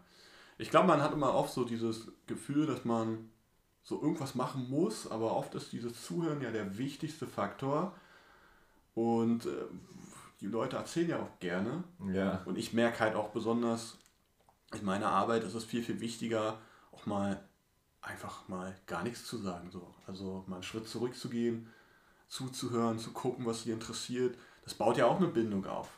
Ich 0.57 0.69
glaube, 0.69 0.87
man 0.87 1.01
hat 1.01 1.13
immer 1.13 1.33
oft 1.33 1.53
so 1.53 1.63
dieses 1.63 2.11
Gefühl, 2.25 2.65
dass 2.65 2.83
man 2.83 3.29
so 3.83 4.01
irgendwas 4.01 4.35
machen 4.35 4.69
muss, 4.69 5.09
aber 5.09 5.33
oft 5.33 5.55
ist 5.55 5.71
dieses 5.71 6.03
Zuhören 6.03 6.41
ja 6.41 6.51
der 6.51 6.77
wichtigste 6.77 7.25
Faktor. 7.25 7.95
Und 8.95 9.45
äh, 9.45 9.51
die 10.41 10.47
Leute 10.47 10.75
erzählen 10.75 11.11
ja 11.11 11.19
auch 11.21 11.39
gerne. 11.39 11.85
Ja. 12.11 12.41
Und 12.43 12.57
ich 12.57 12.73
merke 12.73 12.99
halt 12.99 13.15
auch 13.15 13.29
besonders, 13.29 13.97
in 14.77 14.83
meiner 14.83 15.07
Arbeit 15.07 15.45
ist 15.45 15.53
es 15.53 15.63
viel, 15.63 15.83
viel 15.83 16.01
wichtiger, 16.01 16.59
auch 16.91 17.05
mal 17.05 17.41
einfach 18.01 18.45
mal 18.49 18.75
gar 18.87 19.03
nichts 19.03 19.25
zu 19.25 19.37
sagen. 19.37 19.71
So. 19.71 19.95
Also 20.05 20.43
mal 20.47 20.55
einen 20.55 20.63
Schritt 20.63 20.89
zurückzugehen 20.89 21.69
zuzuhören, 22.27 22.99
zu 22.99 23.11
gucken, 23.11 23.45
was 23.45 23.63
sie 23.63 23.71
interessiert. 23.71 24.37
Das 24.63 24.73
baut 24.73 24.97
ja 24.97 25.05
auch 25.05 25.17
eine 25.17 25.27
Bindung 25.27 25.65
auf. 25.65 25.89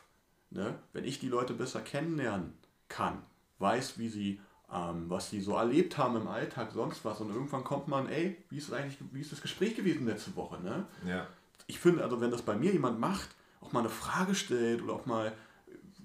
Ne? 0.50 0.78
Wenn 0.92 1.04
ich 1.04 1.18
die 1.18 1.28
Leute 1.28 1.54
besser 1.54 1.80
kennenlernen 1.80 2.54
kann, 2.88 3.22
weiß, 3.58 3.98
wie 3.98 4.08
sie, 4.08 4.40
ähm, 4.72 5.08
was 5.08 5.30
sie 5.30 5.40
so 5.40 5.56
erlebt 5.56 5.98
haben 5.98 6.16
im 6.16 6.28
Alltag, 6.28 6.72
sonst 6.72 7.04
was, 7.04 7.20
und 7.20 7.30
irgendwann 7.30 7.64
kommt 7.64 7.88
man, 7.88 8.08
ey, 8.08 8.36
wie 8.48 8.58
ist 8.58 8.72
eigentlich, 8.72 8.98
wie 9.12 9.20
ist 9.20 9.32
das 9.32 9.42
Gespräch 9.42 9.76
gewesen 9.76 10.06
letzte 10.06 10.34
Woche? 10.36 10.60
Ne? 10.60 10.86
Ja. 11.06 11.26
Ich 11.66 11.78
finde, 11.78 12.02
also 12.02 12.20
wenn 12.20 12.30
das 12.30 12.42
bei 12.42 12.56
mir 12.56 12.72
jemand 12.72 12.98
macht, 12.98 13.28
auch 13.60 13.72
mal 13.72 13.80
eine 13.80 13.88
Frage 13.88 14.34
stellt 14.34 14.82
oder 14.82 14.94
auch 14.94 15.06
mal, 15.06 15.32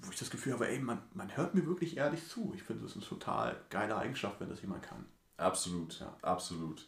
wo 0.02 0.12
ich 0.12 0.20
das 0.20 0.30
Gefühl 0.30 0.54
habe, 0.54 0.68
ey, 0.68 0.80
man, 0.80 1.00
man 1.14 1.36
hört 1.36 1.56
mir 1.56 1.66
wirklich 1.66 1.98
ehrlich 1.98 2.28
zu. 2.28 2.54
Ich 2.56 2.64
finde, 2.64 2.84
das 2.84 2.92
ist 2.92 2.98
eine 2.98 3.08
total 3.08 3.56
geile 3.70 3.96
Eigenschaft, 3.96 4.40
wenn 4.40 4.50
das 4.50 4.62
jemand 4.62 4.84
kann. 4.84 5.06
Absolut, 5.38 6.00
ja. 6.00 6.16
absolut. 6.22 6.86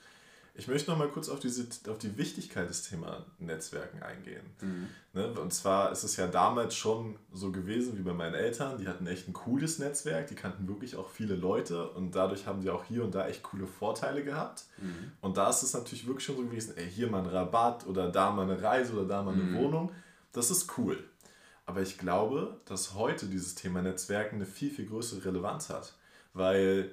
Ich 0.57 0.67
möchte 0.67 0.89
noch 0.89 0.97
mal 0.97 1.07
kurz 1.07 1.29
auf, 1.29 1.39
diese, 1.39 1.67
auf 1.87 1.99
die 1.99 2.17
Wichtigkeit 2.17 2.67
des 2.67 2.81
Thema 2.81 3.23
Netzwerken 3.37 4.01
eingehen. 4.01 4.43
Mhm. 4.59 4.87
Ne? 5.13 5.39
Und 5.39 5.53
zwar 5.53 5.91
ist 5.91 6.03
es 6.03 6.17
ja 6.17 6.25
damals 6.25 6.75
schon 6.75 7.19
so 7.31 7.51
gewesen 7.51 7.95
wie 7.95 8.01
bei 8.01 8.13
meinen 8.13 8.33
Eltern. 8.33 8.79
Die 8.79 8.87
hatten 8.87 9.05
echt 9.05 9.27
ein 9.27 9.33
cooles 9.33 9.77
Netzwerk, 9.77 10.27
die 10.27 10.35
kannten 10.35 10.67
wirklich 10.67 10.95
auch 10.95 11.11
viele 11.11 11.35
Leute 11.35 11.87
und 11.91 12.15
dadurch 12.15 12.47
haben 12.47 12.63
sie 12.63 12.71
auch 12.71 12.83
hier 12.83 13.03
und 13.03 13.13
da 13.13 13.27
echt 13.27 13.43
coole 13.43 13.67
Vorteile 13.67 14.23
gehabt. 14.23 14.65
Mhm. 14.81 15.11
Und 15.21 15.37
da 15.37 15.47
ist 15.47 15.61
es 15.61 15.73
natürlich 15.73 16.07
wirklich 16.07 16.25
schon 16.25 16.37
so 16.37 16.43
gewesen, 16.43 16.75
ey, 16.75 16.89
hier 16.89 17.09
mal 17.11 17.19
ein 17.19 17.29
Rabatt 17.29 17.85
oder 17.85 18.09
da 18.09 18.31
mal 18.31 18.49
eine 18.49 18.59
Reise 18.59 18.93
oder 18.93 19.05
da 19.05 19.21
mal 19.21 19.35
eine 19.35 19.43
mhm. 19.43 19.57
Wohnung. 19.57 19.91
Das 20.31 20.49
ist 20.49 20.75
cool. 20.79 21.03
Aber 21.67 21.81
ich 21.83 21.99
glaube, 21.99 22.61
dass 22.65 22.95
heute 22.95 23.27
dieses 23.27 23.53
Thema 23.53 23.83
Netzwerken 23.83 24.37
eine 24.37 24.45
viel, 24.47 24.71
viel 24.71 24.87
größere 24.87 25.23
Relevanz 25.23 25.69
hat. 25.69 25.93
Weil 26.33 26.91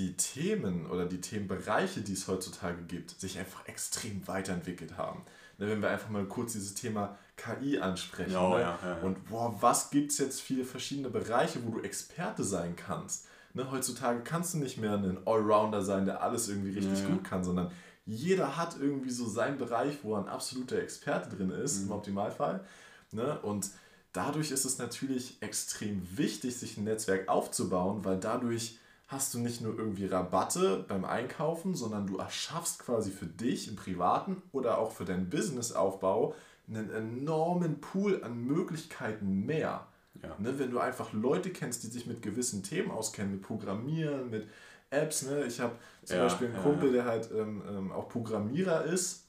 die 0.00 0.16
Themen 0.16 0.86
oder 0.86 1.04
die 1.04 1.20
Themenbereiche, 1.20 2.00
die 2.00 2.14
es 2.14 2.26
heutzutage 2.26 2.82
gibt, 2.84 3.10
sich 3.20 3.38
einfach 3.38 3.66
extrem 3.66 4.26
weiterentwickelt 4.26 4.96
haben. 4.96 5.22
Ne, 5.58 5.68
wenn 5.68 5.82
wir 5.82 5.90
einfach 5.90 6.08
mal 6.08 6.24
kurz 6.24 6.52
dieses 6.52 6.72
Thema 6.74 7.18
KI 7.36 7.78
ansprechen. 7.78 8.34
Oh, 8.34 8.54
ne? 8.54 8.62
ja, 8.62 8.78
ja, 8.82 8.96
ja. 8.96 9.02
Und 9.02 9.28
boah, 9.28 9.54
was 9.60 9.90
gibt 9.90 10.12
es 10.12 10.18
jetzt 10.18 10.40
viele 10.40 10.64
verschiedene 10.64 11.10
Bereiche, 11.10 11.58
wo 11.66 11.72
du 11.72 11.82
Experte 11.82 12.44
sein 12.44 12.76
kannst? 12.76 13.26
Ne, 13.52 13.70
heutzutage 13.70 14.20
kannst 14.22 14.54
du 14.54 14.58
nicht 14.58 14.78
mehr 14.78 14.94
ein 14.94 15.18
Allrounder 15.26 15.82
sein, 15.82 16.06
der 16.06 16.22
alles 16.22 16.48
irgendwie 16.48 16.70
richtig 16.78 17.06
gut 17.06 17.24
kann, 17.24 17.44
sondern 17.44 17.70
jeder 18.06 18.56
hat 18.56 18.76
irgendwie 18.80 19.10
so 19.10 19.28
seinen 19.28 19.58
Bereich, 19.58 19.98
wo 20.02 20.14
er 20.14 20.22
ein 20.22 20.28
absoluter 20.28 20.78
Experte 20.78 21.36
drin 21.36 21.50
ist, 21.50 21.80
mhm. 21.80 21.86
im 21.86 21.92
Optimalfall. 21.92 22.64
Ne? 23.12 23.38
Und 23.40 23.70
dadurch 24.12 24.50
ist 24.50 24.64
es 24.64 24.78
natürlich 24.78 25.36
extrem 25.42 26.00
wichtig, 26.16 26.56
sich 26.56 26.78
ein 26.78 26.84
Netzwerk 26.84 27.28
aufzubauen, 27.28 28.02
weil 28.02 28.18
dadurch 28.18 28.78
hast 29.10 29.34
du 29.34 29.40
nicht 29.40 29.60
nur 29.60 29.76
irgendwie 29.76 30.06
Rabatte 30.06 30.84
beim 30.86 31.04
Einkaufen, 31.04 31.74
sondern 31.74 32.06
du 32.06 32.18
erschaffst 32.18 32.78
quasi 32.78 33.10
für 33.10 33.26
dich 33.26 33.66
im 33.66 33.74
privaten 33.74 34.40
oder 34.52 34.78
auch 34.78 34.92
für 34.92 35.04
deinen 35.04 35.28
Businessaufbau 35.28 36.34
einen 36.68 36.90
enormen 36.90 37.80
Pool 37.80 38.22
an 38.22 38.44
Möglichkeiten 38.44 39.44
mehr. 39.44 39.88
Ja. 40.22 40.36
Ne, 40.38 40.58
wenn 40.60 40.70
du 40.70 40.78
einfach 40.78 41.12
Leute 41.12 41.50
kennst, 41.50 41.82
die 41.82 41.88
sich 41.88 42.06
mit 42.06 42.22
gewissen 42.22 42.62
Themen 42.62 42.92
auskennen, 42.92 43.32
mit 43.32 43.42
Programmieren, 43.42 44.30
mit 44.30 44.48
Apps. 44.90 45.22
Ne? 45.22 45.44
Ich 45.44 45.58
habe 45.58 45.74
zum 46.04 46.16
ja, 46.16 46.24
Beispiel 46.24 46.48
einen 46.48 46.62
Kumpel, 46.62 46.92
der 46.92 47.04
halt 47.04 47.30
ähm, 47.32 47.62
ähm, 47.68 47.92
auch 47.92 48.08
Programmierer 48.08 48.84
ist. 48.84 49.26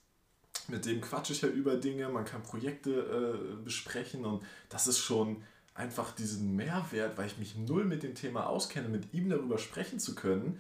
Mit 0.67 0.85
dem 0.85 1.01
quatsche 1.01 1.33
ich 1.33 1.41
halt 1.41 1.55
über 1.55 1.75
Dinge, 1.75 2.07
man 2.09 2.23
kann 2.23 2.43
Projekte 2.43 2.91
äh, 2.91 3.63
besprechen 3.63 4.25
und 4.25 4.43
das 4.69 4.85
ist 4.85 4.99
schon 4.99 5.43
einfach 5.73 6.11
diesen 6.11 6.55
Mehrwert, 6.55 7.17
weil 7.17 7.27
ich 7.27 7.37
mich 7.37 7.55
null 7.55 7.85
mit 7.85 8.03
dem 8.03 8.15
Thema 8.15 8.47
auskenne, 8.47 8.89
mit 8.89 9.13
ihm 9.13 9.29
darüber 9.29 9.57
sprechen 9.57 9.99
zu 9.99 10.15
können 10.15 10.59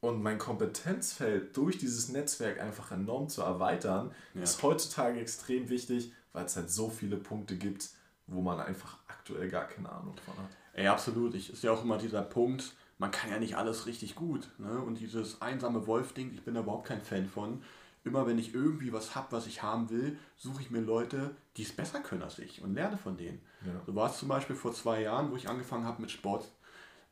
und 0.00 0.22
mein 0.22 0.38
Kompetenzfeld 0.38 1.56
durch 1.56 1.78
dieses 1.78 2.08
Netzwerk 2.08 2.60
einfach 2.60 2.90
enorm 2.90 3.28
zu 3.28 3.42
erweitern, 3.42 4.12
ja. 4.34 4.42
ist 4.42 4.62
heutzutage 4.62 5.20
extrem 5.20 5.68
wichtig, 5.68 6.12
weil 6.32 6.46
es 6.46 6.56
halt 6.56 6.70
so 6.70 6.88
viele 6.88 7.16
Punkte 7.16 7.56
gibt, 7.56 7.90
wo 8.26 8.40
man 8.40 8.60
einfach 8.60 8.98
aktuell 9.08 9.48
gar 9.48 9.66
keine 9.66 9.90
Ahnung 9.90 10.14
von 10.24 10.36
hat. 10.36 10.50
Ey, 10.72 10.86
absolut. 10.86 11.34
Ich 11.34 11.52
ist 11.52 11.62
ja 11.62 11.72
auch 11.72 11.82
immer 11.82 11.98
dieser 11.98 12.22
Punkt, 12.22 12.74
man 12.98 13.10
kann 13.10 13.30
ja 13.30 13.38
nicht 13.38 13.56
alles 13.56 13.86
richtig 13.86 14.14
gut. 14.14 14.48
Ne? 14.58 14.78
Und 14.78 15.00
dieses 15.00 15.42
einsame 15.42 15.86
Wolf-Ding, 15.86 16.32
ich 16.32 16.42
bin 16.44 16.54
da 16.54 16.60
überhaupt 16.60 16.86
kein 16.86 17.00
Fan 17.00 17.26
von. 17.26 17.62
Immer 18.02 18.26
wenn 18.26 18.38
ich 18.38 18.54
irgendwie 18.54 18.92
was 18.92 19.14
habe, 19.14 19.32
was 19.32 19.46
ich 19.46 19.62
haben 19.62 19.90
will, 19.90 20.18
suche 20.36 20.62
ich 20.62 20.70
mir 20.70 20.80
Leute, 20.80 21.36
die 21.56 21.62
es 21.62 21.72
besser 21.72 22.00
können 22.00 22.22
als 22.22 22.38
ich 22.38 22.62
und 22.62 22.74
lerne 22.74 22.96
von 22.96 23.16
denen. 23.16 23.42
Ja. 23.66 23.82
So 23.86 23.94
war 23.94 24.10
es 24.10 24.18
zum 24.18 24.28
Beispiel 24.28 24.56
vor 24.56 24.72
zwei 24.72 25.02
Jahren, 25.02 25.30
wo 25.30 25.36
ich 25.36 25.48
angefangen 25.48 25.84
habe 25.84 26.00
mit 26.00 26.10
Sport 26.10 26.50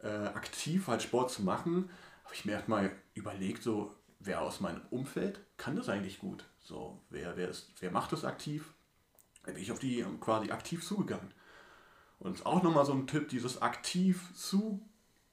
äh, 0.03 0.09
aktiv 0.09 0.87
halt 0.87 1.03
Sport 1.03 1.31
zu 1.31 1.43
machen, 1.43 1.91
habe 2.25 2.35
ich 2.35 2.45
mir 2.45 2.53
erstmal 2.53 2.93
überlegt, 3.15 3.63
so 3.63 3.95
wer 4.21 4.43
aus 4.43 4.61
meinem 4.61 4.83
Umfeld 4.91 5.41
kann 5.57 5.77
das 5.77 5.89
eigentlich 5.89 6.19
gut. 6.19 6.45
So, 6.61 7.03
wer, 7.11 7.37
wer, 7.37 7.49
ist, 7.49 7.73
wer 7.81 7.91
macht 7.91 8.13
das 8.13 8.25
aktiv? 8.25 8.75
Da 9.45 9.53
bin 9.53 9.63
ich 9.63 9.73
auf 9.73 9.79
die 9.79 10.05
quasi 10.21 10.51
aktiv 10.51 10.85
zugegangen. 10.85 11.33
Und 12.19 12.45
auch 12.47 12.63
nochmal 12.63 12.85
so 12.85 12.93
ein 12.93 13.07
Tipp, 13.07 13.29
dieses 13.29 13.63
aktiv 13.63 14.31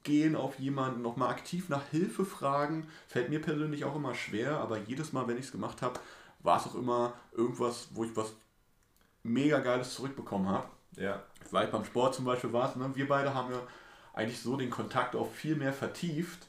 zugehen 0.06 0.36
auf 0.36 0.60
jemanden, 0.60 1.02
nochmal 1.02 1.30
aktiv 1.30 1.70
nach 1.70 1.88
Hilfe 1.90 2.26
fragen, 2.26 2.88
fällt 3.08 3.30
mir 3.30 3.42
persönlich 3.42 3.86
auch 3.86 3.96
immer 3.96 4.14
schwer, 4.14 4.58
aber 4.58 4.78
jedes 4.78 5.14
Mal, 5.14 5.28
wenn 5.28 5.38
ich 5.38 5.46
es 5.46 5.52
gemacht 5.52 5.82
habe, 5.82 6.00
war 6.40 6.60
es 6.60 6.68
auch 6.68 6.76
immer 6.76 7.14
irgendwas, 7.32 7.88
wo 7.94 8.04
ich 8.04 8.16
was 8.16 8.34
mega 9.24 9.60
Geiles 9.60 9.96
zurückbekommen 9.96 10.48
habe. 10.48 10.68
Ja. 10.98 11.24
Vielleicht 11.48 11.72
beim 11.72 11.86
Sport 11.86 12.14
zum 12.14 12.26
Beispiel 12.26 12.54
war 12.54 12.70
es, 12.70 12.76
ne? 12.76 12.92
wir 12.94 13.08
beide 13.08 13.34
haben 13.34 13.52
ja 13.52 13.60
eigentlich 14.14 14.40
so 14.40 14.56
den 14.56 14.70
Kontakt 14.70 15.16
auch 15.16 15.32
viel 15.32 15.56
mehr 15.56 15.74
vertieft, 15.74 16.48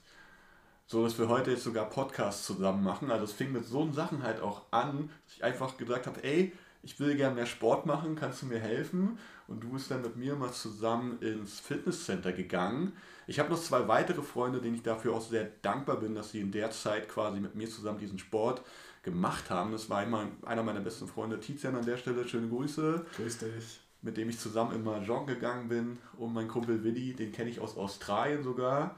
so 0.87 1.03
dass 1.03 1.19
wir 1.19 1.29
heute 1.29 1.53
jetzt 1.53 1.65
sogar 1.65 1.89
Podcasts 1.89 2.45
zusammen 2.45 2.85
machen. 2.85 3.11
Also 3.11 3.25
es 3.25 3.33
fing 3.33 3.53
mit 3.53 3.65
so 3.65 3.91
Sachen 3.93 4.23
halt 4.23 4.41
auch 4.41 4.63
an, 4.71 5.11
dass 5.25 5.37
ich 5.37 5.45
einfach 5.45 5.77
gesagt 5.79 6.07
habe, 6.07 6.23
ey, 6.23 6.53
ich 6.83 7.01
will 7.01 7.17
gerne 7.17 7.35
mehr 7.35 7.47
Sport 7.47 7.87
machen, 7.87 8.15
kannst 8.17 8.43
du 8.43 8.47
mir 8.47 8.61
helfen? 8.61 9.19
Und 9.49 9.65
du 9.65 9.71
bist 9.71 9.91
dann 9.91 10.03
mit 10.03 10.17
mir 10.17 10.37
mal 10.37 10.53
zusammen 10.53 11.21
ins 11.21 11.59
Fitnesscenter 11.59 12.33
gegangen. 12.33 12.93
Ich 13.27 13.39
habe 13.41 13.51
noch 13.51 13.61
zwei 13.61 13.89
weitere 13.89 14.23
Freunde, 14.23 14.61
denen 14.61 14.77
ich 14.77 14.83
dafür 14.83 15.15
auch 15.15 15.21
sehr 15.21 15.51
dankbar 15.63 15.97
bin, 15.97 16.15
dass 16.15 16.31
sie 16.31 16.41
in 16.41 16.53
der 16.53 16.71
Zeit 16.71 17.09
quasi 17.09 17.41
mit 17.41 17.55
mir 17.57 17.69
zusammen 17.69 17.99
diesen 17.99 18.19
Sport 18.19 18.63
gemacht 19.03 19.51
haben. 19.51 19.73
Das 19.73 19.91
war 19.91 19.99
einmal 19.99 20.29
einer 20.45 20.63
meiner 20.63 20.81
besten 20.81 21.09
Freunde, 21.09 21.41
Tizian 21.41 21.75
an 21.75 21.85
der 21.85 21.97
Stelle. 21.97 22.27
Schöne 22.29 22.49
Grüße. 22.49 23.05
Grüß 23.17 23.39
dich. 23.39 23.81
Mit 24.03 24.17
dem 24.17 24.29
ich 24.29 24.39
zusammen 24.39 24.75
immer 24.75 25.03
joggen 25.03 25.27
gegangen 25.27 25.69
bin. 25.69 25.99
Und 26.17 26.35
mein 26.35 26.49
Kumpel 26.49 26.85
Willi, 26.85 27.15
den 27.15 27.33
kenne 27.33 27.51
ich 27.51 27.61
aus 27.61 27.77
Australien 27.77 28.45
sogar. 28.45 28.97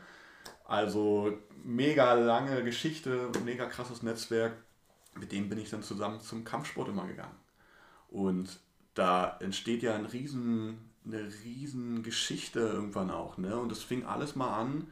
Also 0.65 1.39
mega 1.65 2.13
lange 2.13 2.63
Geschichte, 2.65 3.31
mega 3.45 3.67
krasses 3.67 4.03
Netzwerk. 4.03 4.53
Mit 5.19 5.33
dem 5.33 5.49
bin 5.49 5.59
ich 5.59 5.71
dann 5.71 5.83
zusammen 5.83 6.21
zum 6.21 6.45
Kampfsport 6.45 6.89
immer 6.89 7.07
gegangen. 7.07 7.37
Und 8.11 8.61
da 8.95 9.39
entsteht 9.41 9.83
ja 9.83 9.95
ein 9.95 10.05
riesen, 10.05 10.91
eine 11.09 11.29
riesen 11.45 12.03
Geschichte 12.03 12.61
irgendwann 12.61 13.11
auch. 13.11 13.39
Ne? 13.39 13.59
Und 13.59 13.71
das 13.71 13.83
fing 13.83 14.05
alles 14.05 14.37
mal 14.37 14.59
an, 14.59 14.87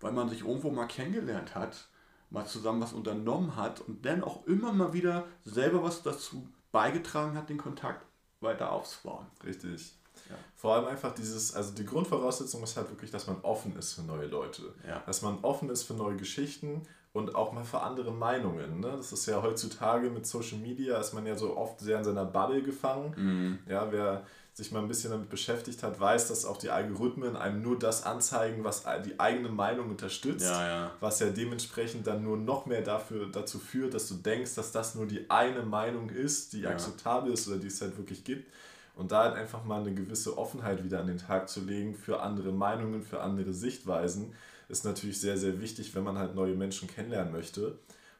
weil 0.00 0.12
man 0.12 0.28
sich 0.28 0.40
irgendwo 0.42 0.70
mal 0.70 0.86
kennengelernt 0.86 1.54
hat, 1.54 1.88
mal 2.30 2.46
zusammen 2.46 2.80
was 2.80 2.92
unternommen 2.92 3.56
hat 3.56 3.80
und 3.80 4.04
dann 4.04 4.22
auch 4.22 4.46
immer 4.46 4.72
mal 4.72 4.92
wieder 4.92 5.26
selber 5.44 5.82
was 5.82 6.02
dazu 6.02 6.48
beigetragen 6.72 7.36
hat, 7.36 7.48
den 7.48 7.58
Kontakt 7.58 8.04
weiter 8.40 8.72
aufzubauen. 8.72 9.26
Richtig. 9.44 9.94
Ja. 10.28 10.36
Vor 10.54 10.74
allem 10.74 10.86
einfach 10.86 11.14
dieses, 11.14 11.54
also 11.54 11.74
die 11.74 11.84
Grundvoraussetzung 11.84 12.62
ist 12.62 12.76
halt 12.76 12.88
wirklich, 12.90 13.10
dass 13.10 13.26
man 13.26 13.40
offen 13.42 13.76
ist 13.76 13.94
für 13.94 14.02
neue 14.02 14.26
Leute. 14.26 14.74
Ja. 14.86 15.02
Dass 15.06 15.22
man 15.22 15.38
offen 15.42 15.70
ist 15.70 15.84
für 15.84 15.94
neue 15.94 16.16
Geschichten 16.16 16.82
und 17.12 17.34
auch 17.34 17.52
mal 17.52 17.64
für 17.64 17.80
andere 17.80 18.12
Meinungen. 18.12 18.80
Ne? 18.80 18.92
Das 18.96 19.12
ist 19.12 19.26
ja 19.26 19.42
heutzutage 19.42 20.10
mit 20.10 20.26
Social 20.26 20.58
Media, 20.58 20.98
ist 20.98 21.12
man 21.12 21.26
ja 21.26 21.34
so 21.34 21.56
oft 21.56 21.80
sehr 21.80 21.98
in 21.98 22.04
seiner 22.04 22.24
Bubble 22.24 22.62
gefangen. 22.62 23.14
Mhm. 23.16 23.58
Ja, 23.70 23.90
wer 23.90 24.24
sich 24.52 24.72
mal 24.72 24.80
ein 24.80 24.88
bisschen 24.88 25.10
damit 25.10 25.28
beschäftigt 25.28 25.82
hat, 25.82 26.00
weiß, 26.00 26.28
dass 26.28 26.44
auch 26.44 26.56
die 26.56 26.70
Algorithmen 26.70 27.36
einem 27.36 27.62
nur 27.62 27.78
das 27.78 28.04
anzeigen, 28.04 28.64
was 28.64 28.84
die 29.04 29.18
eigene 29.18 29.48
Meinung 29.48 29.90
unterstützt, 29.90 30.44
ja, 30.44 30.66
ja. 30.66 30.90
was 31.00 31.20
ja 31.20 31.30
dementsprechend 31.30 32.06
dann 32.06 32.24
nur 32.24 32.36
noch 32.36 32.66
mehr 32.66 32.82
dafür, 32.82 33.28
dazu 33.30 33.58
führt, 33.58 33.94
dass 33.94 34.08
du 34.08 34.14
denkst, 34.14 34.54
dass 34.56 34.72
das 34.72 34.94
nur 34.94 35.06
die 35.06 35.30
eine 35.30 35.62
Meinung 35.62 36.10
ist, 36.10 36.52
die 36.52 36.62
ja. 36.62 36.70
akzeptabel 36.70 37.32
ist 37.32 37.46
oder 37.48 37.58
die 37.58 37.68
es 37.68 37.80
halt 37.80 37.96
wirklich 37.96 38.24
gibt. 38.24 38.52
Und 38.96 39.12
da 39.12 39.22
halt 39.22 39.36
einfach 39.36 39.64
mal 39.64 39.80
eine 39.80 39.94
gewisse 39.94 40.36
Offenheit 40.36 40.84
wieder 40.84 41.00
an 41.00 41.06
den 41.06 41.16
Tag 41.16 41.48
zu 41.48 41.60
legen 41.60 41.94
für 41.94 42.20
andere 42.20 42.52
Meinungen, 42.52 43.02
für 43.02 43.20
andere 43.20 43.54
Sichtweisen, 43.54 44.34
ist 44.68 44.84
natürlich 44.84 45.20
sehr, 45.20 45.38
sehr 45.38 45.60
wichtig, 45.60 45.94
wenn 45.94 46.04
man 46.04 46.18
halt 46.18 46.34
neue 46.34 46.54
Menschen 46.54 46.88
kennenlernen 46.88 47.32
möchte. 47.32 47.78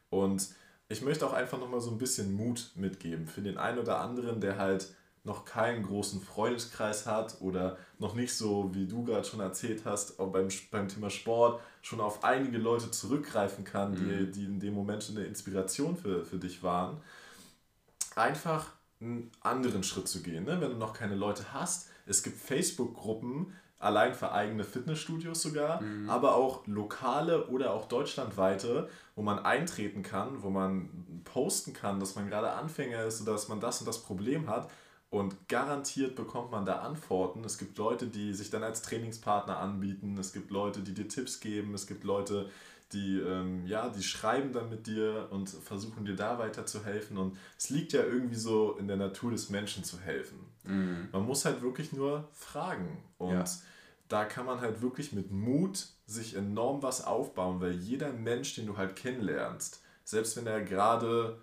Und 0.08 0.48
ich 0.88 1.02
möchte 1.02 1.26
auch 1.26 1.32
einfach 1.32 1.58
nochmal 1.58 1.80
so 1.80 1.90
ein 1.90 1.98
bisschen 1.98 2.32
Mut 2.32 2.70
mitgeben 2.76 3.26
für 3.26 3.42
den 3.42 3.58
einen 3.58 3.78
oder 3.78 4.00
anderen, 4.00 4.40
der 4.40 4.58
halt 4.58 4.88
noch 5.22 5.44
keinen 5.44 5.82
großen 5.82 6.20
Freundeskreis 6.20 7.06
hat 7.06 7.40
oder 7.40 7.76
noch 7.98 8.14
nicht 8.14 8.34
so, 8.34 8.70
wie 8.74 8.86
du 8.86 9.04
gerade 9.04 9.24
schon 9.24 9.40
erzählt 9.40 9.82
hast, 9.84 10.18
auch 10.18 10.32
beim, 10.32 10.48
beim 10.70 10.88
Thema 10.88 11.10
Sport 11.10 11.60
schon 11.82 12.00
auf 12.00 12.24
einige 12.24 12.58
Leute 12.58 12.90
zurückgreifen 12.90 13.64
kann, 13.64 13.94
die, 13.94 14.00
mhm. 14.00 14.32
die 14.32 14.44
in 14.44 14.60
dem 14.60 14.74
Moment 14.74 15.04
schon 15.04 15.16
eine 15.16 15.26
Inspiration 15.26 15.96
für, 15.96 16.24
für 16.24 16.38
dich 16.38 16.62
waren. 16.62 16.98
Einfach 18.16 18.72
einen 19.00 19.30
anderen 19.40 19.82
Schritt 19.82 20.08
zu 20.08 20.22
gehen, 20.22 20.44
ne? 20.44 20.60
wenn 20.60 20.70
du 20.70 20.76
noch 20.76 20.94
keine 20.94 21.14
Leute 21.14 21.52
hast. 21.52 21.88
Es 22.06 22.22
gibt 22.22 22.38
Facebook-Gruppen, 22.38 23.52
allein 23.80 24.14
für 24.14 24.30
eigene 24.32 24.62
Fitnessstudios 24.62 25.42
sogar, 25.42 25.80
mhm. 25.80 26.08
aber 26.08 26.34
auch 26.34 26.66
lokale 26.66 27.46
oder 27.46 27.72
auch 27.72 27.88
deutschlandweite, 27.88 28.88
wo 29.16 29.22
man 29.22 29.38
eintreten 29.38 30.02
kann, 30.02 30.42
wo 30.42 30.50
man 30.50 31.22
posten 31.24 31.72
kann, 31.72 31.98
dass 31.98 32.14
man 32.14 32.28
gerade 32.28 32.52
Anfänger 32.52 33.04
ist 33.04 33.22
oder 33.22 33.32
dass 33.32 33.48
man 33.48 33.58
das 33.58 33.80
und 33.80 33.86
das 33.86 34.02
Problem 34.02 34.48
hat. 34.48 34.70
Und 35.10 35.48
garantiert 35.48 36.14
bekommt 36.14 36.52
man 36.52 36.64
da 36.64 36.80
Antworten. 36.80 37.42
Es 37.44 37.58
gibt 37.58 37.76
Leute, 37.78 38.06
die 38.06 38.32
sich 38.32 38.50
dann 38.50 38.62
als 38.62 38.82
Trainingspartner 38.82 39.58
anbieten. 39.58 40.16
Es 40.18 40.32
gibt 40.32 40.50
Leute, 40.50 40.80
die 40.80 40.94
dir 40.94 41.08
Tipps 41.08 41.40
geben. 41.40 41.74
Es 41.74 41.88
gibt 41.88 42.04
Leute, 42.04 42.48
die, 42.92 43.18
ähm, 43.18 43.66
ja, 43.66 43.88
die 43.88 44.04
schreiben 44.04 44.52
dann 44.52 44.70
mit 44.70 44.86
dir 44.86 45.26
und 45.30 45.48
versuchen 45.48 46.04
dir 46.04 46.14
da 46.14 46.38
weiterzuhelfen. 46.38 47.18
Und 47.18 47.36
es 47.58 47.70
liegt 47.70 47.92
ja 47.92 48.04
irgendwie 48.04 48.36
so 48.36 48.76
in 48.78 48.86
der 48.86 48.96
Natur 48.96 49.32
des 49.32 49.50
Menschen 49.50 49.82
zu 49.82 49.98
helfen. 49.98 50.38
Mhm. 50.62 51.08
Man 51.10 51.26
muss 51.26 51.44
halt 51.44 51.60
wirklich 51.60 51.92
nur 51.92 52.28
fragen. 52.32 53.02
Und 53.18 53.32
ja 53.32 53.44
da 54.10 54.24
kann 54.24 54.44
man 54.44 54.60
halt 54.60 54.82
wirklich 54.82 55.12
mit 55.12 55.30
Mut 55.30 55.86
sich 56.06 56.34
enorm 56.34 56.82
was 56.82 57.04
aufbauen, 57.04 57.60
weil 57.60 57.72
jeder 57.72 58.12
Mensch, 58.12 58.56
den 58.56 58.66
du 58.66 58.76
halt 58.76 58.96
kennenlernst, 58.96 59.82
selbst 60.04 60.36
wenn 60.36 60.48
er 60.48 60.62
gerade 60.62 61.40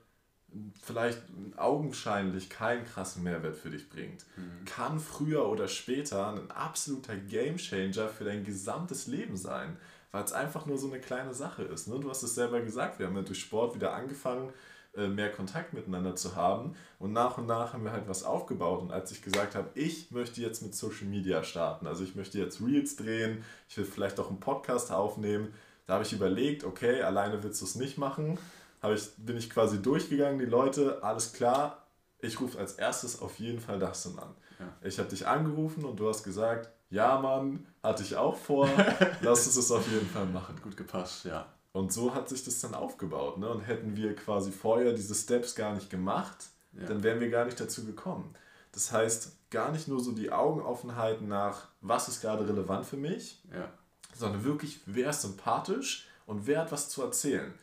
vielleicht 0.82 1.22
augenscheinlich 1.58 2.50
keinen 2.50 2.86
krassen 2.86 3.24
Mehrwert 3.24 3.58
für 3.58 3.70
dich 3.70 3.90
bringt, 3.90 4.26
mhm. 4.38 4.66
kann 4.66 5.00
früher 5.00 5.48
oder 5.48 5.68
später 5.68 6.34
ein 6.34 6.50
absoluter 6.52 7.16
Gamechanger 7.16 8.08
für 8.08 8.24
dein 8.24 8.44
gesamtes 8.44 9.08
Leben 9.08 9.38
sein, 9.38 9.78
weil 10.12 10.24
es 10.24 10.34
einfach 10.34 10.66
nur 10.66 10.78
so 10.78 10.88
eine 10.88 11.00
kleine 11.00 11.34
Sache 11.34 11.64
ist. 11.64 11.88
Ne? 11.88 12.00
Du 12.00 12.10
hast 12.10 12.24
es 12.24 12.36
selber 12.36 12.62
gesagt, 12.62 13.00
wir 13.00 13.08
haben 13.08 13.16
ja 13.16 13.24
durch 13.24 13.40
Sport 13.40 13.76
wieder 13.76 13.94
angefangen, 13.94 14.52
äh, 14.96 15.08
mehr 15.08 15.32
Kontakt 15.32 15.74
miteinander 15.74 16.16
zu 16.16 16.36
haben. 16.36 16.76
Und 16.98 17.14
nach 17.14 17.38
und 17.38 17.46
nach 17.46 17.74
haben 17.74 17.84
wir 17.84 17.92
halt 17.92 18.08
was 18.08 18.24
aufgebaut. 18.24 18.82
Und 18.82 18.92
als 18.92 19.12
ich 19.12 19.22
gesagt 19.22 19.54
habe, 19.54 19.70
ich 19.76 20.12
möchte 20.12 20.42
jetzt 20.42 20.64
mit 20.64 20.74
Social 20.74 21.06
Media 21.08 21.44
starten, 21.44 21.86
also 21.86 22.04
ich 22.04 22.16
möchte 22.16 22.40
jetzt 22.40 22.62
Reels 22.62 22.96
drehen, 22.96 23.44
ich 23.70 23.78
will 23.78 23.86
vielleicht 23.86 24.20
auch 24.20 24.30
einen 24.30 24.40
Podcast 24.40 24.92
aufnehmen, 24.92 25.54
da 25.86 25.94
habe 25.94 26.04
ich 26.04 26.14
überlegt, 26.14 26.64
okay, 26.64 27.02
alleine 27.02 27.44
willst 27.44 27.62
du 27.62 27.66
es 27.66 27.76
nicht 27.76 27.98
machen. 27.98 28.40
Habe 28.82 28.96
ich, 28.96 29.10
bin 29.18 29.38
ich 29.38 29.50
quasi 29.50 29.82
durchgegangen, 29.82 30.40
die 30.40 30.46
Leute, 30.46 31.04
alles 31.04 31.34
klar, 31.34 31.88
ich 32.20 32.40
rufe 32.40 32.60
als 32.60 32.74
erstes 32.74 33.22
auf 33.22 33.40
jeden 33.40 33.60
Fall 33.60 33.80
Dustin 33.80 34.18
an. 34.20 34.36
Ja. 34.60 34.74
Ich 34.82 35.00
habe 35.00 35.10
dich 35.10 35.28
angerufen 35.28 35.86
und 35.86 36.00
du 36.00 36.10
hast 36.10 36.24
gesagt, 36.24 36.70
ja 36.90 37.20
Mann, 37.20 37.66
hatte 37.84 38.04
ich 38.04 38.16
auch 38.16 38.36
vor, 38.36 38.70
lass 39.22 39.46
uns 39.46 39.56
das 39.56 39.72
auf 39.72 39.88
jeden 39.92 40.08
Fall 40.08 40.26
machen. 40.26 40.56
Gut 40.64 40.78
gepasst, 40.78 41.26
ja. 41.26 41.46
Und 41.74 41.94
so 41.94 42.16
hat 42.16 42.28
sich 42.30 42.44
das 42.44 42.60
dann 42.60 42.74
aufgebaut. 42.74 43.38
Ne? 43.38 43.50
Und 43.50 43.62
hätten 43.62 43.96
wir 43.96 44.16
quasi 44.16 44.52
vorher 44.52 44.94
diese 44.94 45.14
Steps 45.14 45.54
gar 45.54 45.76
nicht 45.76 45.90
gemacht, 45.90 46.46
ja. 46.74 46.88
dann 46.88 47.04
wären 47.04 47.20
wir 47.20 47.30
gar 47.30 47.46
nicht 47.46 47.60
dazu 47.60 47.86
gekommen. 47.86 48.34
Das 48.72 48.92
heißt, 48.92 49.50
gar 49.52 49.72
nicht 49.72 49.88
nur 49.88 50.00
so 50.00 50.12
die 50.12 50.32
Augen 50.32 50.62
offen 50.62 50.96
halten 50.96 51.28
nach, 51.28 51.68
was 51.82 52.08
ist 52.08 52.22
gerade 52.22 52.48
relevant 52.48 52.86
für 52.86 52.98
mich, 52.98 53.44
ja. 53.54 53.70
sondern 54.14 54.44
wirklich, 54.44 54.82
wer 54.86 55.12
ist 55.12 55.22
sympathisch 55.22 56.08
und 56.26 56.48
wer 56.48 56.62
hat 56.62 56.72
was 56.72 56.90
zu 56.90 57.02
erzählen. 57.04 57.54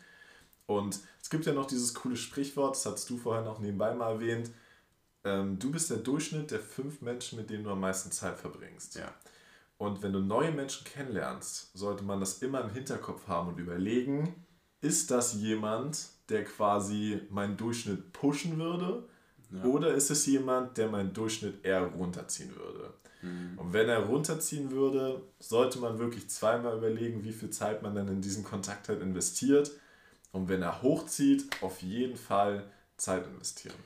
Und 0.66 1.00
es 1.20 1.30
gibt 1.30 1.46
ja 1.46 1.52
noch 1.52 1.66
dieses 1.66 1.94
coole 1.94 2.16
Sprichwort, 2.16 2.76
das 2.76 2.86
hast 2.86 3.10
du 3.10 3.16
vorher 3.16 3.44
noch 3.44 3.58
nebenbei 3.58 3.94
mal 3.94 4.12
erwähnt, 4.12 4.50
ähm, 5.24 5.58
du 5.58 5.70
bist 5.70 5.90
der 5.90 5.98
Durchschnitt 5.98 6.50
der 6.50 6.60
fünf 6.60 7.00
Menschen, 7.00 7.38
mit 7.38 7.50
denen 7.50 7.64
du 7.64 7.70
am 7.70 7.80
meisten 7.80 8.10
Zeit 8.10 8.38
verbringst. 8.38 8.96
Ja. 8.96 9.12
Und 9.78 10.02
wenn 10.02 10.12
du 10.12 10.20
neue 10.20 10.52
Menschen 10.52 10.84
kennenlernst, 10.84 11.76
sollte 11.76 12.04
man 12.04 12.20
das 12.20 12.42
immer 12.42 12.60
im 12.60 12.70
Hinterkopf 12.70 13.26
haben 13.26 13.48
und 13.48 13.58
überlegen, 13.58 14.34
ist 14.80 15.10
das 15.10 15.34
jemand, 15.34 16.08
der 16.28 16.44
quasi 16.44 17.22
meinen 17.30 17.56
Durchschnitt 17.56 18.12
pushen 18.12 18.58
würde? 18.58 19.08
Ja. 19.50 19.64
Oder 19.64 19.94
ist 19.94 20.10
es 20.10 20.26
jemand, 20.26 20.76
der 20.76 20.88
meinen 20.88 21.12
Durchschnitt 21.12 21.64
eher 21.64 21.86
runterziehen 21.86 22.54
würde? 22.54 22.92
Mhm. 23.22 23.58
Und 23.58 23.72
wenn 23.72 23.88
er 23.88 24.00
runterziehen 24.00 24.70
würde, 24.70 25.22
sollte 25.38 25.78
man 25.78 25.98
wirklich 25.98 26.28
zweimal 26.28 26.76
überlegen, 26.76 27.24
wie 27.24 27.32
viel 27.32 27.50
Zeit 27.50 27.82
man 27.82 27.94
dann 27.94 28.08
in 28.08 28.20
diesen 28.20 28.44
Kontakt 28.44 28.88
halt 28.88 29.00
investiert. 29.00 29.70
Und 30.34 30.48
wenn 30.48 30.62
er 30.62 30.82
hochzieht, 30.82 31.62
auf 31.62 31.80
jeden 31.80 32.16
Fall 32.16 32.68
Zeit 32.96 33.24
investieren. 33.24 33.76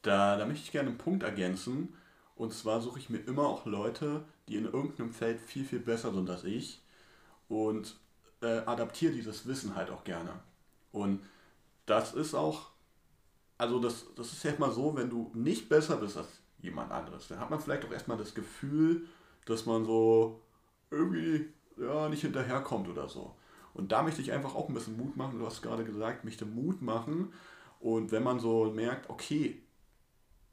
Da, 0.00 0.38
da 0.38 0.46
möchte 0.46 0.64
ich 0.64 0.72
gerne 0.72 0.88
einen 0.88 0.96
Punkt 0.96 1.22
ergänzen. 1.22 1.94
Und 2.34 2.54
zwar 2.54 2.80
suche 2.80 2.98
ich 2.98 3.10
mir 3.10 3.18
immer 3.18 3.46
auch 3.46 3.66
Leute, 3.66 4.24
die 4.48 4.56
in 4.56 4.64
irgendeinem 4.64 5.12
Feld 5.12 5.38
viel, 5.38 5.66
viel 5.66 5.80
besser 5.80 6.14
sind 6.14 6.30
als 6.30 6.44
ich. 6.44 6.80
Und 7.46 7.94
äh, 8.40 8.60
adaptiere 8.64 9.12
dieses 9.12 9.46
Wissen 9.46 9.76
halt 9.76 9.90
auch 9.90 10.02
gerne. 10.02 10.32
Und 10.92 11.20
das 11.84 12.14
ist 12.14 12.34
auch, 12.34 12.70
also 13.58 13.78
das, 13.78 14.06
das 14.16 14.32
ist 14.32 14.42
ja 14.44 14.54
mal 14.56 14.72
so, 14.72 14.96
wenn 14.96 15.10
du 15.10 15.30
nicht 15.34 15.68
besser 15.68 15.98
bist 15.98 16.16
als 16.16 16.28
jemand 16.62 16.90
anderes, 16.90 17.28
dann 17.28 17.38
hat 17.38 17.50
man 17.50 17.60
vielleicht 17.60 17.84
auch 17.84 17.92
erstmal 17.92 18.16
das 18.16 18.34
Gefühl, 18.34 19.06
dass 19.44 19.66
man 19.66 19.84
so 19.84 20.40
irgendwie 20.90 21.52
ja, 21.76 22.08
nicht 22.08 22.22
hinterherkommt 22.22 22.88
oder 22.88 23.10
so. 23.10 23.36
Und 23.74 23.92
da 23.92 24.02
möchte 24.02 24.20
ich 24.20 24.32
einfach 24.32 24.54
auch 24.54 24.68
ein 24.68 24.74
bisschen 24.74 24.96
Mut 24.96 25.16
machen. 25.16 25.38
Du 25.38 25.46
hast 25.46 25.62
gerade 25.62 25.84
gesagt, 25.84 26.24
möchte 26.24 26.46
Mut 26.46 26.82
machen. 26.82 27.32
Und 27.80 28.10
wenn 28.10 28.22
man 28.22 28.40
so 28.40 28.70
merkt, 28.70 29.08
okay, 29.08 29.62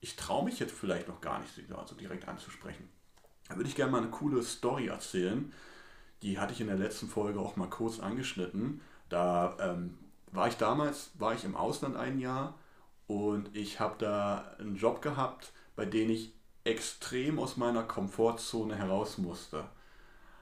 ich 0.02 0.16
traue 0.16 0.46
mich 0.46 0.60
jetzt 0.60 0.74
vielleicht 0.74 1.08
noch 1.08 1.22
gar 1.22 1.40
nicht, 1.40 1.54
sie 1.54 1.66
also 1.74 1.96
direkt 1.96 2.28
anzusprechen, 2.28 2.88
dann 3.48 3.58
würde 3.58 3.70
ich 3.70 3.76
gerne 3.76 3.92
mal 3.92 4.02
eine 4.02 4.12
coole 4.12 4.44
Story 4.44 4.88
erzählen. 4.88 5.52
Die 6.22 6.40
hatte 6.40 6.54
ich 6.54 6.62
in 6.62 6.68
der 6.68 6.78
letzten 6.78 7.08
Folge 7.08 7.40
auch 7.40 7.56
mal 7.56 7.70
kurz 7.70 8.00
angeschnitten. 8.00 8.82
Da 9.10 9.58
ähm, 9.60 9.98
war 10.32 10.48
ich 10.48 10.58
damals, 10.58 11.12
war 11.16 11.34
ich 11.34 11.44
im 11.44 11.56
Ausland 11.56 11.96
ein 11.96 12.20
Jahr 12.20 12.56
und 13.08 13.56
ich 13.56 13.80
habe 13.80 13.96
da 14.00 14.56
einen 14.60 14.76
Job 14.76 15.02
gehabt, 15.02 15.54
bei 15.76 15.86
dem 15.86 16.10
ich 16.10 16.34
extrem 16.64 17.40
aus 17.40 17.58
meiner 17.58 17.84
Komfortzone 17.84 18.76
heraus 18.76 19.18
musste. 19.18 19.66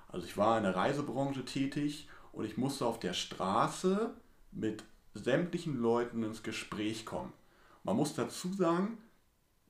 Also 0.08 0.26
ich 0.26 0.38
war 0.38 0.58
in 0.58 0.64
der 0.64 0.76
Reisebranche 0.76 1.44
tätig 1.44 2.08
und 2.34 2.46
ich 2.46 2.58
musste 2.58 2.86
auf 2.86 3.00
der 3.00 3.14
Straße 3.14 4.14
mit 4.52 4.84
sämtlichen 5.14 5.80
Leuten 5.80 6.24
ins 6.24 6.44
Gespräch 6.44 7.06
kommen. 7.06 7.32
Man 7.84 7.96
muss 7.96 8.16
dazu 8.16 8.52
sagen, 8.52 8.98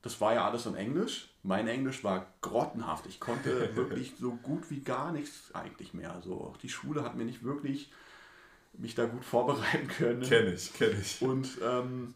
das 0.02 0.20
war 0.20 0.34
ja 0.34 0.46
alles 0.46 0.66
in 0.66 0.74
Englisch. 0.74 1.30
Mein 1.42 1.68
Englisch 1.68 2.02
war 2.02 2.26
grottenhaft. 2.40 3.06
Ich 3.06 3.20
konnte 3.20 3.70
wirklich 3.76 4.14
so 4.18 4.32
gut 4.32 4.70
wie 4.70 4.80
gar 4.80 5.12
nichts 5.12 5.54
eigentlich 5.54 5.94
mehr. 5.94 6.12
Also 6.12 6.34
auch 6.40 6.56
die 6.56 6.68
Schule 6.68 7.04
hat 7.04 7.16
mir 7.16 7.24
nicht 7.24 7.44
wirklich 7.44 7.92
mich 8.72 8.94
da 8.94 9.06
gut 9.06 9.24
vorbereiten 9.24 9.86
können. 9.88 10.22
Kenne 10.22 10.52
ich, 10.52 10.72
kenne 10.72 10.96
ich. 11.00 11.22
Und 11.22 11.58
ähm, 11.62 12.14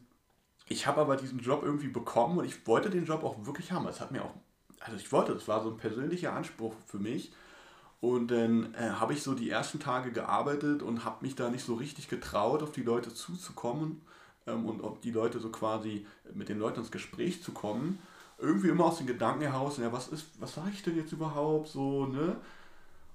ich 0.69 0.87
habe 0.87 1.01
aber 1.01 1.17
diesen 1.17 1.41
Job 1.41 1.63
irgendwie 1.63 1.89
bekommen 1.89 2.39
und 2.39 2.45
ich 2.45 2.67
wollte 2.67 2.91
den 2.91 3.07
Job 3.07 3.23
auch 3.23 3.47
wirklich 3.47 3.73
haben. 3.73 3.87
Es 3.87 4.01
hat 4.01 4.13
mir 4.13 4.25
auch, 4.25 4.35
also 4.81 4.97
ich 4.97 5.13
wollte, 5.13 5.35
das 5.35 5.47
war 5.47 5.63
so 5.63 5.71
ein 5.71 5.77
persönlicher 5.77 6.33
Anspruch 6.33 6.75
für 6.87 6.99
mich. 6.99 7.33
Und 8.01 8.31
dann 8.31 8.75
äh, 8.75 8.91
habe 8.91 9.13
ich 9.13 9.23
so 9.23 9.35
die 9.35 9.51
ersten 9.51 9.81
Tage 9.81 10.13
gearbeitet 10.13 10.83
und 10.83 11.05
habe 11.05 11.25
mich 11.25 11.35
da 11.35 11.51
nicht 11.51 11.65
so 11.65 11.75
richtig 11.75 12.09
getraut, 12.09 12.63
auf 12.63 12.71
die 12.71 12.83
Leute 12.83 13.13
zuzukommen 13.13 14.03
ähm, 14.47 14.67
und 14.67 14.83
ob 14.83 15.01
die 15.01 15.11
Leute 15.11 15.41
so 15.41 15.51
quasi 15.51 16.07
mit 16.33 16.49
den 16.49 16.61
Leuten 16.61 16.81
ins 16.81 16.93
Gespräch 16.93 17.43
zu 17.43 17.53
kommen, 17.53 17.99
irgendwie 18.39 18.69
immer 18.69 18.85
aus 18.85 18.99
den 18.99 19.09
Gedanken 19.09 19.43
heraus, 19.43 19.79
ja, 19.79 19.93
was 19.93 20.09
ist, 20.09 20.27
was 20.39 20.55
sage 20.55 20.71
ich 20.73 20.83
denn 20.83 20.97
jetzt 20.97 21.13
überhaupt 21.13 21.69
so, 21.69 22.07
ne? 22.07 22.37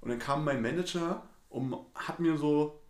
Und 0.02 0.10
dann 0.10 0.20
kam 0.20 0.44
mein 0.44 0.62
Manager 0.62 1.24
und 1.50 1.78
hat 1.96 2.20
mir 2.20 2.38
so, 2.38 2.82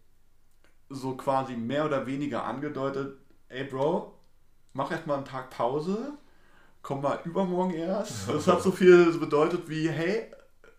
so 0.90 1.16
quasi 1.16 1.56
mehr 1.56 1.86
oder 1.86 2.08
weniger 2.08 2.44
angedeutet, 2.44 3.20
ey 3.50 3.66
Bro, 3.66 4.18
mach 4.74 4.90
erst 4.92 5.06
mal 5.06 5.18
einen 5.18 5.26
Tag 5.26 5.52
Pause, 5.52 6.14
komm 6.82 7.02
mal 7.02 7.20
übermorgen 7.24 7.76
erst. 7.76 8.28
Das 8.30 8.48
hat 8.48 8.64
so 8.64 8.72
viel 8.72 9.12
bedeutet 9.20 9.70
wie, 9.70 9.90
hey, 9.90 10.32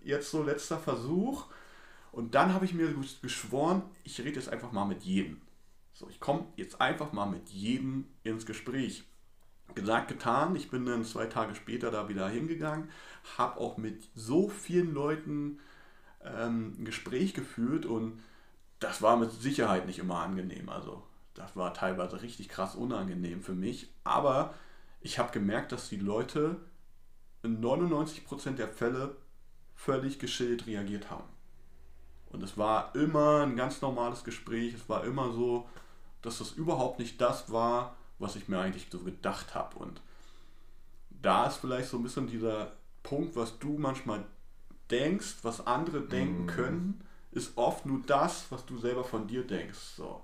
jetzt 0.04 0.30
so 0.30 0.42
letzter 0.42 0.78
Versuch. 0.78 1.46
Und 2.12 2.34
dann 2.34 2.54
habe 2.54 2.64
ich 2.64 2.74
mir 2.74 2.94
geschworen, 3.22 3.82
ich 4.04 4.20
rede 4.20 4.36
jetzt 4.36 4.48
einfach 4.48 4.72
mal 4.72 4.84
mit 4.84 5.02
jedem. 5.02 5.40
So, 5.92 6.08
ich 6.08 6.20
komme 6.20 6.46
jetzt 6.56 6.80
einfach 6.80 7.12
mal 7.12 7.26
mit 7.26 7.48
jedem 7.48 8.06
ins 8.22 8.46
Gespräch. 8.46 9.04
Gesagt, 9.74 10.08
getan. 10.08 10.54
Ich 10.54 10.70
bin 10.70 10.86
dann 10.86 11.04
zwei 11.04 11.26
Tage 11.26 11.54
später 11.54 11.90
da 11.90 12.08
wieder 12.08 12.28
hingegangen, 12.28 12.90
habe 13.38 13.58
auch 13.58 13.76
mit 13.76 14.08
so 14.14 14.48
vielen 14.48 14.92
Leuten 14.92 15.58
ähm, 16.22 16.76
ein 16.78 16.84
Gespräch 16.84 17.34
geführt 17.34 17.86
und 17.86 18.20
das 18.78 19.02
war 19.02 19.16
mit 19.16 19.32
Sicherheit 19.32 19.86
nicht 19.86 19.98
immer 19.98 20.20
angenehm. 20.20 20.68
Also 20.68 21.02
das 21.34 21.56
war 21.56 21.74
teilweise 21.74 22.22
richtig 22.22 22.48
krass 22.48 22.74
unangenehm 22.74 23.42
für 23.42 23.54
mich. 23.54 23.88
Aber 24.04 24.54
ich 25.00 25.18
habe 25.18 25.32
gemerkt, 25.32 25.72
dass 25.72 25.88
die 25.88 25.96
Leute 25.96 26.56
in 27.42 27.62
99% 27.62 28.52
der 28.52 28.68
Fälle 28.68 29.16
völlig 29.74 30.18
geschillt 30.18 30.66
reagiert 30.66 31.10
haben. 31.10 31.28
Und 32.30 32.42
es 32.42 32.58
war 32.58 32.94
immer 32.94 33.42
ein 33.42 33.56
ganz 33.56 33.80
normales 33.80 34.24
Gespräch. 34.24 34.74
Es 34.74 34.88
war 34.88 35.04
immer 35.04 35.32
so, 35.32 35.68
dass 36.22 36.38
das 36.38 36.52
überhaupt 36.52 36.98
nicht 36.98 37.20
das 37.20 37.52
war, 37.52 37.96
was 38.18 38.36
ich 38.36 38.48
mir 38.48 38.58
eigentlich 38.58 38.88
so 38.90 38.98
gedacht 39.00 39.54
habe. 39.54 39.76
Und 39.76 40.00
da 41.22 41.46
ist 41.46 41.56
vielleicht 41.56 41.88
so 41.88 41.98
ein 41.98 42.02
bisschen 42.02 42.26
dieser 42.26 42.72
Punkt, 43.02 43.36
was 43.36 43.58
du 43.58 43.78
manchmal 43.78 44.24
denkst, 44.90 45.36
was 45.42 45.66
andere 45.66 46.00
denken 46.02 46.44
mm. 46.44 46.48
können, 46.48 47.04
ist 47.30 47.56
oft 47.56 47.86
nur 47.86 48.00
das, 48.06 48.46
was 48.50 48.64
du 48.66 48.78
selber 48.78 49.04
von 49.04 49.26
dir 49.26 49.46
denkst. 49.46 49.78
So. 49.96 50.22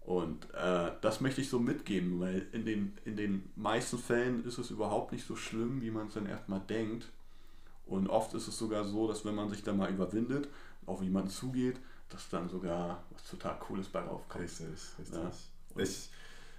Und 0.00 0.52
äh, 0.54 0.92
das 1.00 1.20
möchte 1.20 1.40
ich 1.40 1.48
so 1.48 1.58
mitgeben, 1.58 2.20
weil 2.20 2.46
in 2.52 2.64
den, 2.64 2.98
in 3.04 3.16
den 3.16 3.50
meisten 3.56 3.98
Fällen 3.98 4.44
ist 4.44 4.58
es 4.58 4.70
überhaupt 4.70 5.12
nicht 5.12 5.26
so 5.26 5.36
schlimm, 5.36 5.80
wie 5.80 5.90
man 5.90 6.08
es 6.08 6.14
dann 6.14 6.26
erstmal 6.26 6.60
denkt. 6.60 7.06
Und 7.92 8.08
oft 8.08 8.32
ist 8.32 8.48
es 8.48 8.56
sogar 8.56 8.84
so, 8.84 9.06
dass 9.06 9.22
wenn 9.26 9.34
man 9.34 9.50
sich 9.50 9.62
dann 9.62 9.76
mal 9.76 9.90
überwindet, 9.90 10.48
auf 10.86 11.02
jemanden 11.02 11.28
zugeht, 11.28 11.76
dass 12.08 12.26
dann 12.30 12.48
sogar 12.48 13.04
was 13.10 13.22
total 13.28 13.58
Cooles 13.58 13.88
bei 13.88 14.00
raufkommt. 14.00 14.44
Richtig, 14.44 14.66
richtig. 14.98 15.14
Ja. 15.14 15.30
Ich 15.82 16.10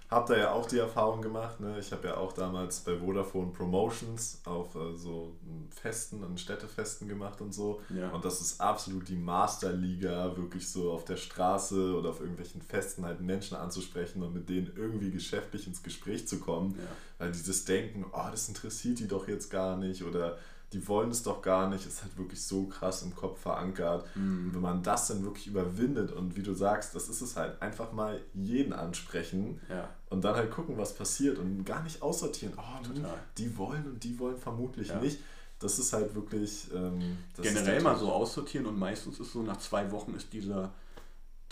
habe 0.08 0.32
da 0.32 0.38
ja 0.38 0.52
auch 0.52 0.66
die 0.66 0.78
Erfahrung 0.78 1.22
gemacht. 1.22 1.58
Ne? 1.58 1.76
Ich 1.80 1.90
habe 1.90 2.06
ja 2.06 2.18
auch 2.18 2.32
damals 2.32 2.80
bei 2.80 2.96
Vodafone 2.96 3.50
Promotions 3.50 4.42
auf 4.44 4.76
äh, 4.76 4.94
so 4.94 5.34
Festen, 5.70 6.22
an 6.22 6.38
Städtefesten 6.38 7.08
gemacht 7.08 7.40
und 7.40 7.52
so. 7.52 7.80
Ja. 7.88 8.10
Und 8.10 8.24
das 8.24 8.40
ist 8.40 8.60
absolut 8.60 9.08
die 9.08 9.16
Masterliga, 9.16 10.36
wirklich 10.36 10.68
so 10.68 10.92
auf 10.92 11.04
der 11.04 11.16
Straße 11.16 11.96
oder 11.96 12.10
auf 12.10 12.20
irgendwelchen 12.20 12.62
Festen 12.62 13.04
halt 13.04 13.20
Menschen 13.20 13.56
anzusprechen 13.56 14.22
und 14.22 14.32
mit 14.34 14.48
denen 14.48 14.72
irgendwie 14.76 15.10
geschäftlich 15.10 15.66
ins 15.66 15.82
Gespräch 15.82 16.28
zu 16.28 16.38
kommen. 16.38 16.76
Ja. 16.78 16.84
Weil 17.18 17.32
dieses 17.32 17.64
Denken, 17.64 18.04
oh, 18.12 18.28
das 18.30 18.48
interessiert 18.48 19.00
die 19.00 19.08
doch 19.08 19.26
jetzt 19.26 19.50
gar 19.50 19.76
nicht 19.76 20.04
oder 20.04 20.38
die 20.74 20.88
wollen 20.88 21.10
es 21.10 21.22
doch 21.22 21.40
gar 21.40 21.68
nicht, 21.68 21.86
ist 21.86 22.02
halt 22.02 22.18
wirklich 22.18 22.42
so 22.42 22.64
krass 22.64 23.02
im 23.02 23.14
Kopf 23.14 23.40
verankert. 23.40 24.04
Mhm. 24.16 24.46
Und 24.46 24.54
wenn 24.54 24.60
man 24.60 24.82
das 24.82 25.06
dann 25.06 25.22
wirklich 25.22 25.46
überwindet 25.46 26.10
und 26.10 26.36
wie 26.36 26.42
du 26.42 26.52
sagst, 26.52 26.96
das 26.96 27.08
ist 27.08 27.20
es 27.20 27.36
halt, 27.36 27.62
einfach 27.62 27.92
mal 27.92 28.20
jeden 28.34 28.72
ansprechen 28.72 29.60
ja. 29.68 29.88
und 30.10 30.24
dann 30.24 30.34
halt 30.34 30.50
gucken, 30.50 30.76
was 30.76 30.96
passiert 30.96 31.38
und 31.38 31.64
gar 31.64 31.84
nicht 31.84 32.02
aussortieren, 32.02 32.54
oh, 32.56 32.82
Total. 32.82 33.18
die 33.38 33.56
wollen 33.56 33.86
und 33.86 34.02
die 34.02 34.18
wollen 34.18 34.36
vermutlich 34.36 34.88
ja. 34.88 34.98
nicht. 34.98 35.20
Das 35.60 35.78
ist 35.78 35.92
halt 35.92 36.12
wirklich. 36.16 36.68
Ähm, 36.74 37.18
Generell 37.40 37.80
mal 37.80 37.96
so 37.96 38.12
aussortieren 38.12 38.66
und 38.66 38.76
meistens 38.76 39.20
ist 39.20 39.32
so 39.32 39.42
nach 39.42 39.58
zwei 39.58 39.92
Wochen 39.92 40.12
ist 40.14 40.32
dieser, 40.32 40.72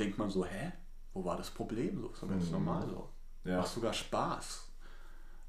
denkt 0.00 0.18
man 0.18 0.30
so, 0.30 0.44
hä? 0.44 0.72
Wo 1.14 1.24
war 1.24 1.36
das 1.36 1.50
Problem? 1.50 2.00
So 2.00 2.08
ist 2.08 2.22
doch 2.22 2.28
ganz 2.28 2.46
mhm. 2.46 2.52
normal 2.52 2.88
so. 2.88 3.08
Ja. 3.44 3.58
Macht 3.58 3.72
sogar 3.72 3.92
Spaß. 3.92 4.66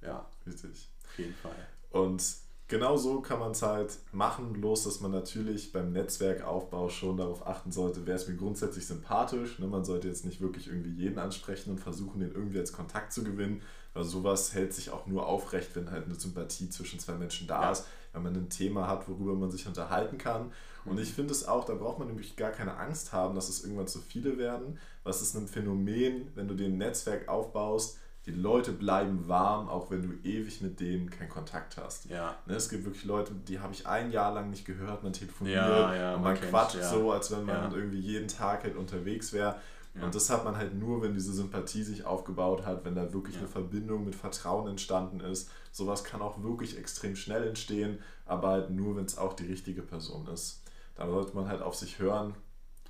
Ja. 0.01 0.27
Richtig. 0.45 0.89
Auf 1.05 1.17
jeden 1.17 1.33
Fall. 1.33 1.67
Und 1.89 2.42
genau 2.73 2.97
so 2.97 3.21
kann 3.21 3.39
man 3.39 3.51
es 3.51 3.61
halt 3.61 3.99
machen, 4.13 4.51
bloß 4.51 4.85
dass 4.85 4.99
man 4.99 5.11
natürlich 5.11 5.71
beim 5.71 5.91
Netzwerkaufbau 5.91 6.89
schon 6.89 7.17
darauf 7.17 7.45
achten 7.45 7.71
sollte, 7.71 8.01
wer 8.05 8.15
ist 8.15 8.27
mir 8.27 8.35
grundsätzlich 8.35 8.87
sympathisch. 8.87 9.59
Ne? 9.59 9.67
Man 9.67 9.85
sollte 9.85 10.07
jetzt 10.07 10.25
nicht 10.25 10.41
wirklich 10.41 10.67
irgendwie 10.69 10.89
jeden 10.89 11.19
ansprechen 11.19 11.69
und 11.69 11.79
versuchen, 11.79 12.19
den 12.19 12.33
irgendwie 12.33 12.57
als 12.57 12.73
Kontakt 12.73 13.13
zu 13.13 13.23
gewinnen, 13.23 13.61
weil 13.93 14.03
sowas 14.03 14.55
hält 14.55 14.73
sich 14.73 14.89
auch 14.89 15.05
nur 15.05 15.27
aufrecht, 15.27 15.75
wenn 15.75 15.91
halt 15.91 16.05
eine 16.05 16.15
Sympathie 16.15 16.67
zwischen 16.69 16.99
zwei 16.99 17.13
Menschen 17.13 17.47
da 17.47 17.61
ja. 17.61 17.71
ist, 17.71 17.85
wenn 18.11 18.23
man 18.23 18.35
ein 18.35 18.49
Thema 18.49 18.87
hat, 18.87 19.07
worüber 19.07 19.35
man 19.35 19.51
sich 19.51 19.67
unterhalten 19.67 20.17
kann. 20.17 20.51
Und 20.83 20.99
ich 20.99 21.13
finde 21.13 21.31
es 21.31 21.47
auch, 21.47 21.65
da 21.65 21.75
braucht 21.75 21.99
man 21.99 22.07
nämlich 22.07 22.35
gar 22.35 22.51
keine 22.51 22.77
Angst 22.77 23.13
haben, 23.13 23.35
dass 23.35 23.49
es 23.49 23.63
irgendwann 23.63 23.87
zu 23.87 23.99
viele 23.99 24.39
werden. 24.39 24.79
Was 25.03 25.21
ist 25.21 25.35
ein 25.35 25.47
Phänomen, 25.47 26.31
wenn 26.33 26.47
du 26.47 26.55
den 26.55 26.79
Netzwerk 26.79 27.27
aufbaust, 27.27 27.99
die 28.25 28.31
Leute 28.31 28.71
bleiben 28.71 29.27
warm, 29.27 29.67
auch 29.67 29.91
wenn 29.91 30.01
du 30.01 30.27
ewig 30.27 30.61
mit 30.61 30.79
denen 30.79 31.09
keinen 31.09 31.29
Kontakt 31.29 31.77
hast. 31.77 32.05
Ja. 32.05 32.35
Ne, 32.45 32.55
es 32.55 32.69
gibt 32.69 32.85
wirklich 32.85 33.03
Leute, 33.03 33.33
die 33.33 33.59
habe 33.59 33.73
ich 33.73 33.85
ein 33.85 34.11
Jahr 34.11 34.33
lang 34.33 34.49
nicht 34.49 34.65
gehört, 34.65 35.03
man 35.03 35.11
telefoniert 35.11 35.55
ja, 35.57 35.95
ja, 35.95 36.15
und 36.15 36.21
man, 36.21 36.33
man 36.33 36.41
quatscht 36.41 36.75
ja. 36.75 36.89
so, 36.89 37.11
als 37.11 37.31
wenn 37.31 37.45
man 37.45 37.73
irgendwie 37.73 37.99
jeden 37.99 38.27
Tag 38.27 38.63
halt 38.63 38.75
unterwegs 38.75 39.33
wäre. 39.33 39.57
Und 40.01 40.15
das 40.15 40.29
hat 40.31 40.43
man 40.43 40.57
halt 40.57 40.73
nur, 40.73 41.03
wenn 41.03 41.13
diese 41.13 41.31
Sympathie 41.33 41.83
sich 41.83 42.03
aufgebaut 42.03 42.65
hat, 42.65 42.83
wenn 42.83 42.95
da 42.95 43.13
wirklich 43.13 43.37
eine 43.37 43.47
Verbindung 43.47 44.05
mit 44.05 44.15
Vertrauen 44.15 44.67
entstanden 44.67 45.19
ist. 45.19 45.51
Sowas 45.71 46.03
kann 46.03 46.21
auch 46.21 46.41
wirklich 46.41 46.79
extrem 46.79 47.15
schnell 47.15 47.47
entstehen, 47.47 47.99
aber 48.25 48.49
halt 48.49 48.69
nur, 48.71 48.95
wenn 48.95 49.05
es 49.05 49.19
auch 49.19 49.33
die 49.33 49.45
richtige 49.45 49.83
Person 49.83 50.27
ist. 50.27 50.63
Da 50.95 51.07
sollte 51.07 51.35
man 51.35 51.47
halt 51.47 51.61
auf 51.61 51.75
sich 51.75 51.99
hören 51.99 52.33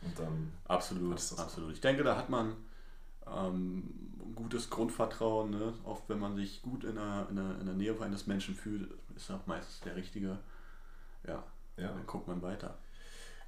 und 0.02 0.18
dann. 0.18 0.54
Absolut, 0.66 1.20
absolut. 1.38 1.74
Ich 1.74 1.82
denke, 1.82 2.04
da 2.04 2.16
hat 2.16 2.30
man 2.30 2.56
ähm, 3.28 4.13
gutes 4.36 4.70
Grundvertrauen, 4.70 5.52
ne? 5.52 5.74
auch 5.84 6.02
wenn 6.08 6.20
man 6.20 6.36
sich 6.36 6.62
gut 6.62 6.84
in 6.84 6.96
der, 6.96 7.28
in, 7.30 7.36
der, 7.36 7.60
in 7.60 7.66
der 7.66 7.76
Nähe 7.76 8.00
eines 8.02 8.28
Menschen 8.28 8.56
fühlt, 8.56 8.92
ist 9.16 9.32
auch 9.32 9.46
meistens 9.46 9.80
der 9.82 9.96
richtige. 9.96 10.40
Ja, 11.28 11.44
ja. 11.78 11.88
dann 11.90 12.06
guckt 12.06 12.28
man 12.28 12.42
weiter. 12.42 12.78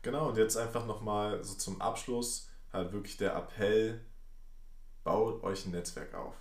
Genau, 0.02 0.30
und 0.30 0.38
jetzt 0.38 0.56
einfach 0.56 0.86
nochmal 0.86 1.44
so 1.44 1.56
zum 1.56 1.82
Abschluss 1.82 2.50
halt 2.72 2.94
wirklich 2.94 3.18
der 3.18 3.36
Appell, 3.36 4.02
baut 5.04 5.44
euch 5.44 5.66
ein 5.66 5.72
Netzwerk 5.72 6.14
auf. 6.14 6.36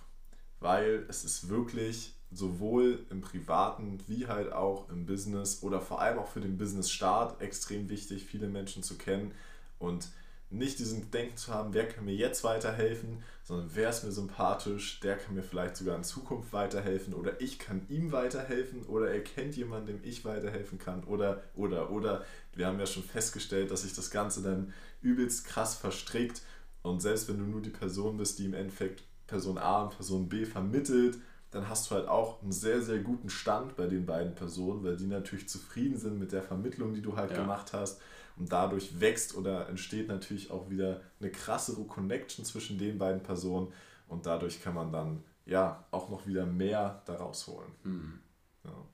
Weil 0.59 1.05
es 1.09 1.23
ist 1.23 1.49
wirklich 1.49 2.13
sowohl 2.31 3.05
im 3.09 3.21
privaten 3.21 3.99
wie 4.07 4.27
halt 4.27 4.51
auch 4.51 4.89
im 4.89 5.05
Business 5.05 5.63
oder 5.63 5.81
vor 5.81 6.01
allem 6.01 6.19
auch 6.19 6.27
für 6.27 6.41
den 6.41 6.57
Business-Start 6.57 7.41
extrem 7.41 7.89
wichtig, 7.89 8.25
viele 8.25 8.47
Menschen 8.47 8.83
zu 8.83 8.97
kennen 8.97 9.33
und 9.79 10.09
nicht 10.49 10.79
diesen 10.79 11.11
Denken 11.11 11.37
zu 11.37 11.53
haben, 11.53 11.73
wer 11.73 11.87
kann 11.87 12.05
mir 12.05 12.15
jetzt 12.15 12.43
weiterhelfen, 12.43 13.23
sondern 13.43 13.69
wer 13.73 13.89
ist 13.89 14.03
mir 14.03 14.11
sympathisch, 14.11 14.99
der 14.99 15.17
kann 15.17 15.35
mir 15.35 15.43
vielleicht 15.43 15.75
sogar 15.75 15.95
in 15.95 16.03
Zukunft 16.03 16.53
weiterhelfen 16.53 17.13
oder 17.13 17.41
ich 17.41 17.59
kann 17.59 17.85
ihm 17.89 18.11
weiterhelfen 18.11 18.83
oder 18.83 19.11
er 19.11 19.23
kennt 19.23 19.55
jemanden, 19.55 19.87
dem 19.87 19.99
ich 20.03 20.23
weiterhelfen 20.23 20.77
kann 20.77 21.03
oder, 21.03 21.43
oder, 21.55 21.91
oder. 21.91 22.25
Wir 22.53 22.67
haben 22.67 22.79
ja 22.79 22.85
schon 22.85 23.03
festgestellt, 23.03 23.71
dass 23.71 23.81
sich 23.81 23.93
das 23.93 24.11
Ganze 24.11 24.41
dann 24.41 24.73
übelst 25.01 25.45
krass 25.47 25.75
verstrickt 25.75 26.41
und 26.83 27.01
selbst 27.01 27.27
wenn 27.27 27.39
du 27.39 27.45
nur 27.45 27.61
die 27.61 27.69
Person 27.69 28.17
bist, 28.17 28.39
die 28.39 28.45
im 28.45 28.53
Endeffekt 28.53 29.03
Person 29.27 29.57
A 29.57 29.83
und 29.83 29.95
Person 29.95 30.29
B 30.29 30.45
vermittelt, 30.45 31.17
dann 31.51 31.69
hast 31.69 31.89
du 31.89 31.95
halt 31.95 32.07
auch 32.07 32.41
einen 32.41 32.51
sehr, 32.51 32.81
sehr 32.81 32.99
guten 32.99 33.29
Stand 33.29 33.75
bei 33.75 33.87
den 33.87 34.05
beiden 34.05 34.35
Personen, 34.35 34.83
weil 34.83 34.97
die 34.97 35.07
natürlich 35.07 35.49
zufrieden 35.49 35.97
sind 35.97 36.19
mit 36.19 36.31
der 36.31 36.43
Vermittlung, 36.43 36.93
die 36.93 37.01
du 37.01 37.15
halt 37.15 37.31
ja. 37.31 37.37
gemacht 37.37 37.73
hast. 37.73 38.01
Und 38.37 38.51
dadurch 38.51 38.99
wächst 38.99 39.35
oder 39.35 39.69
entsteht 39.69 40.07
natürlich 40.07 40.51
auch 40.51 40.69
wieder 40.69 41.01
eine 41.19 41.31
krassere 41.31 41.83
Connection 41.85 42.43
zwischen 42.43 42.77
den 42.77 42.97
beiden 42.97 43.23
Personen. 43.23 43.71
Und 44.07 44.25
dadurch 44.25 44.61
kann 44.61 44.73
man 44.73 44.91
dann 44.91 45.23
ja 45.45 45.85
auch 45.91 46.09
noch 46.09 46.27
wieder 46.27 46.45
mehr 46.45 47.01
daraus 47.05 47.47
holen. 47.47 47.71
Mhm. 47.83 48.19
Ja. 48.65 48.85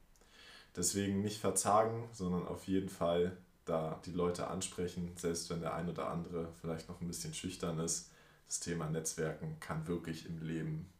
Deswegen 0.75 1.21
nicht 1.21 1.39
verzagen, 1.39 2.08
sondern 2.13 2.47
auf 2.47 2.65
jeden 2.67 2.89
Fall 2.89 3.38
da 3.65 3.99
die 4.06 4.12
Leute 4.12 4.47
ansprechen, 4.47 5.12
selbst 5.15 5.49
wenn 5.49 5.62
der 5.62 5.73
ein 5.75 5.89
oder 5.89 6.10
andere 6.10 6.49
vielleicht 6.62 6.89
noch 6.89 7.01
ein 7.01 7.08
bisschen 7.08 7.34
schüchtern 7.34 7.80
ist. 7.80 8.12
Das 8.47 8.60
Thema 8.60 8.89
Netzwerken 8.89 9.58
kann 9.60 9.88
wirklich 9.88 10.25
im 10.25 10.41
Leben 10.41 10.91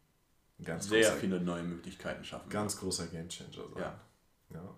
ganz 0.64 0.88
sehr 0.88 1.02
großer, 1.02 1.18
viele 1.18 1.42
neue 1.42 1.64
Möglichkeiten 1.64 2.24
schaffen. 2.24 2.50
Ganz 2.50 2.78
großer 2.78 3.08
Gamechanger 3.08 3.52
sein. 3.52 3.82
Ja. 3.82 4.00
ja. 4.54 4.76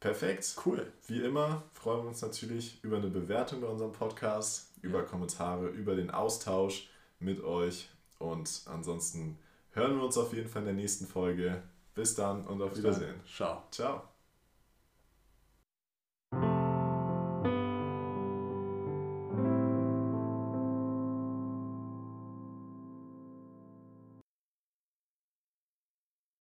Perfekt. 0.00 0.54
Cool. 0.64 0.92
Wie 1.06 1.20
immer 1.20 1.64
freuen 1.74 2.02
wir 2.02 2.08
uns 2.08 2.22
natürlich 2.22 2.82
über 2.82 2.98
eine 2.98 3.08
Bewertung 3.08 3.60
bei 3.60 3.66
unserem 3.66 3.92
Podcast, 3.92 4.72
über 4.82 5.00
ja. 5.00 5.04
Kommentare, 5.04 5.68
über 5.68 5.96
den 5.96 6.10
Austausch 6.10 6.88
mit 7.18 7.42
euch. 7.42 7.88
Und 8.18 8.62
ansonsten 8.66 9.38
hören 9.72 9.96
wir 9.96 10.04
uns 10.04 10.16
auf 10.16 10.32
jeden 10.32 10.48
Fall 10.48 10.62
in 10.62 10.66
der 10.66 10.74
nächsten 10.74 11.06
Folge. 11.06 11.62
Bis 11.94 12.14
dann 12.14 12.46
und 12.46 12.62
auf 12.62 12.70
Bis 12.70 12.78
Wiedersehen. 12.78 13.14
Dann. 13.16 13.26
Ciao. 13.26 13.62
Ciao. 13.72 14.17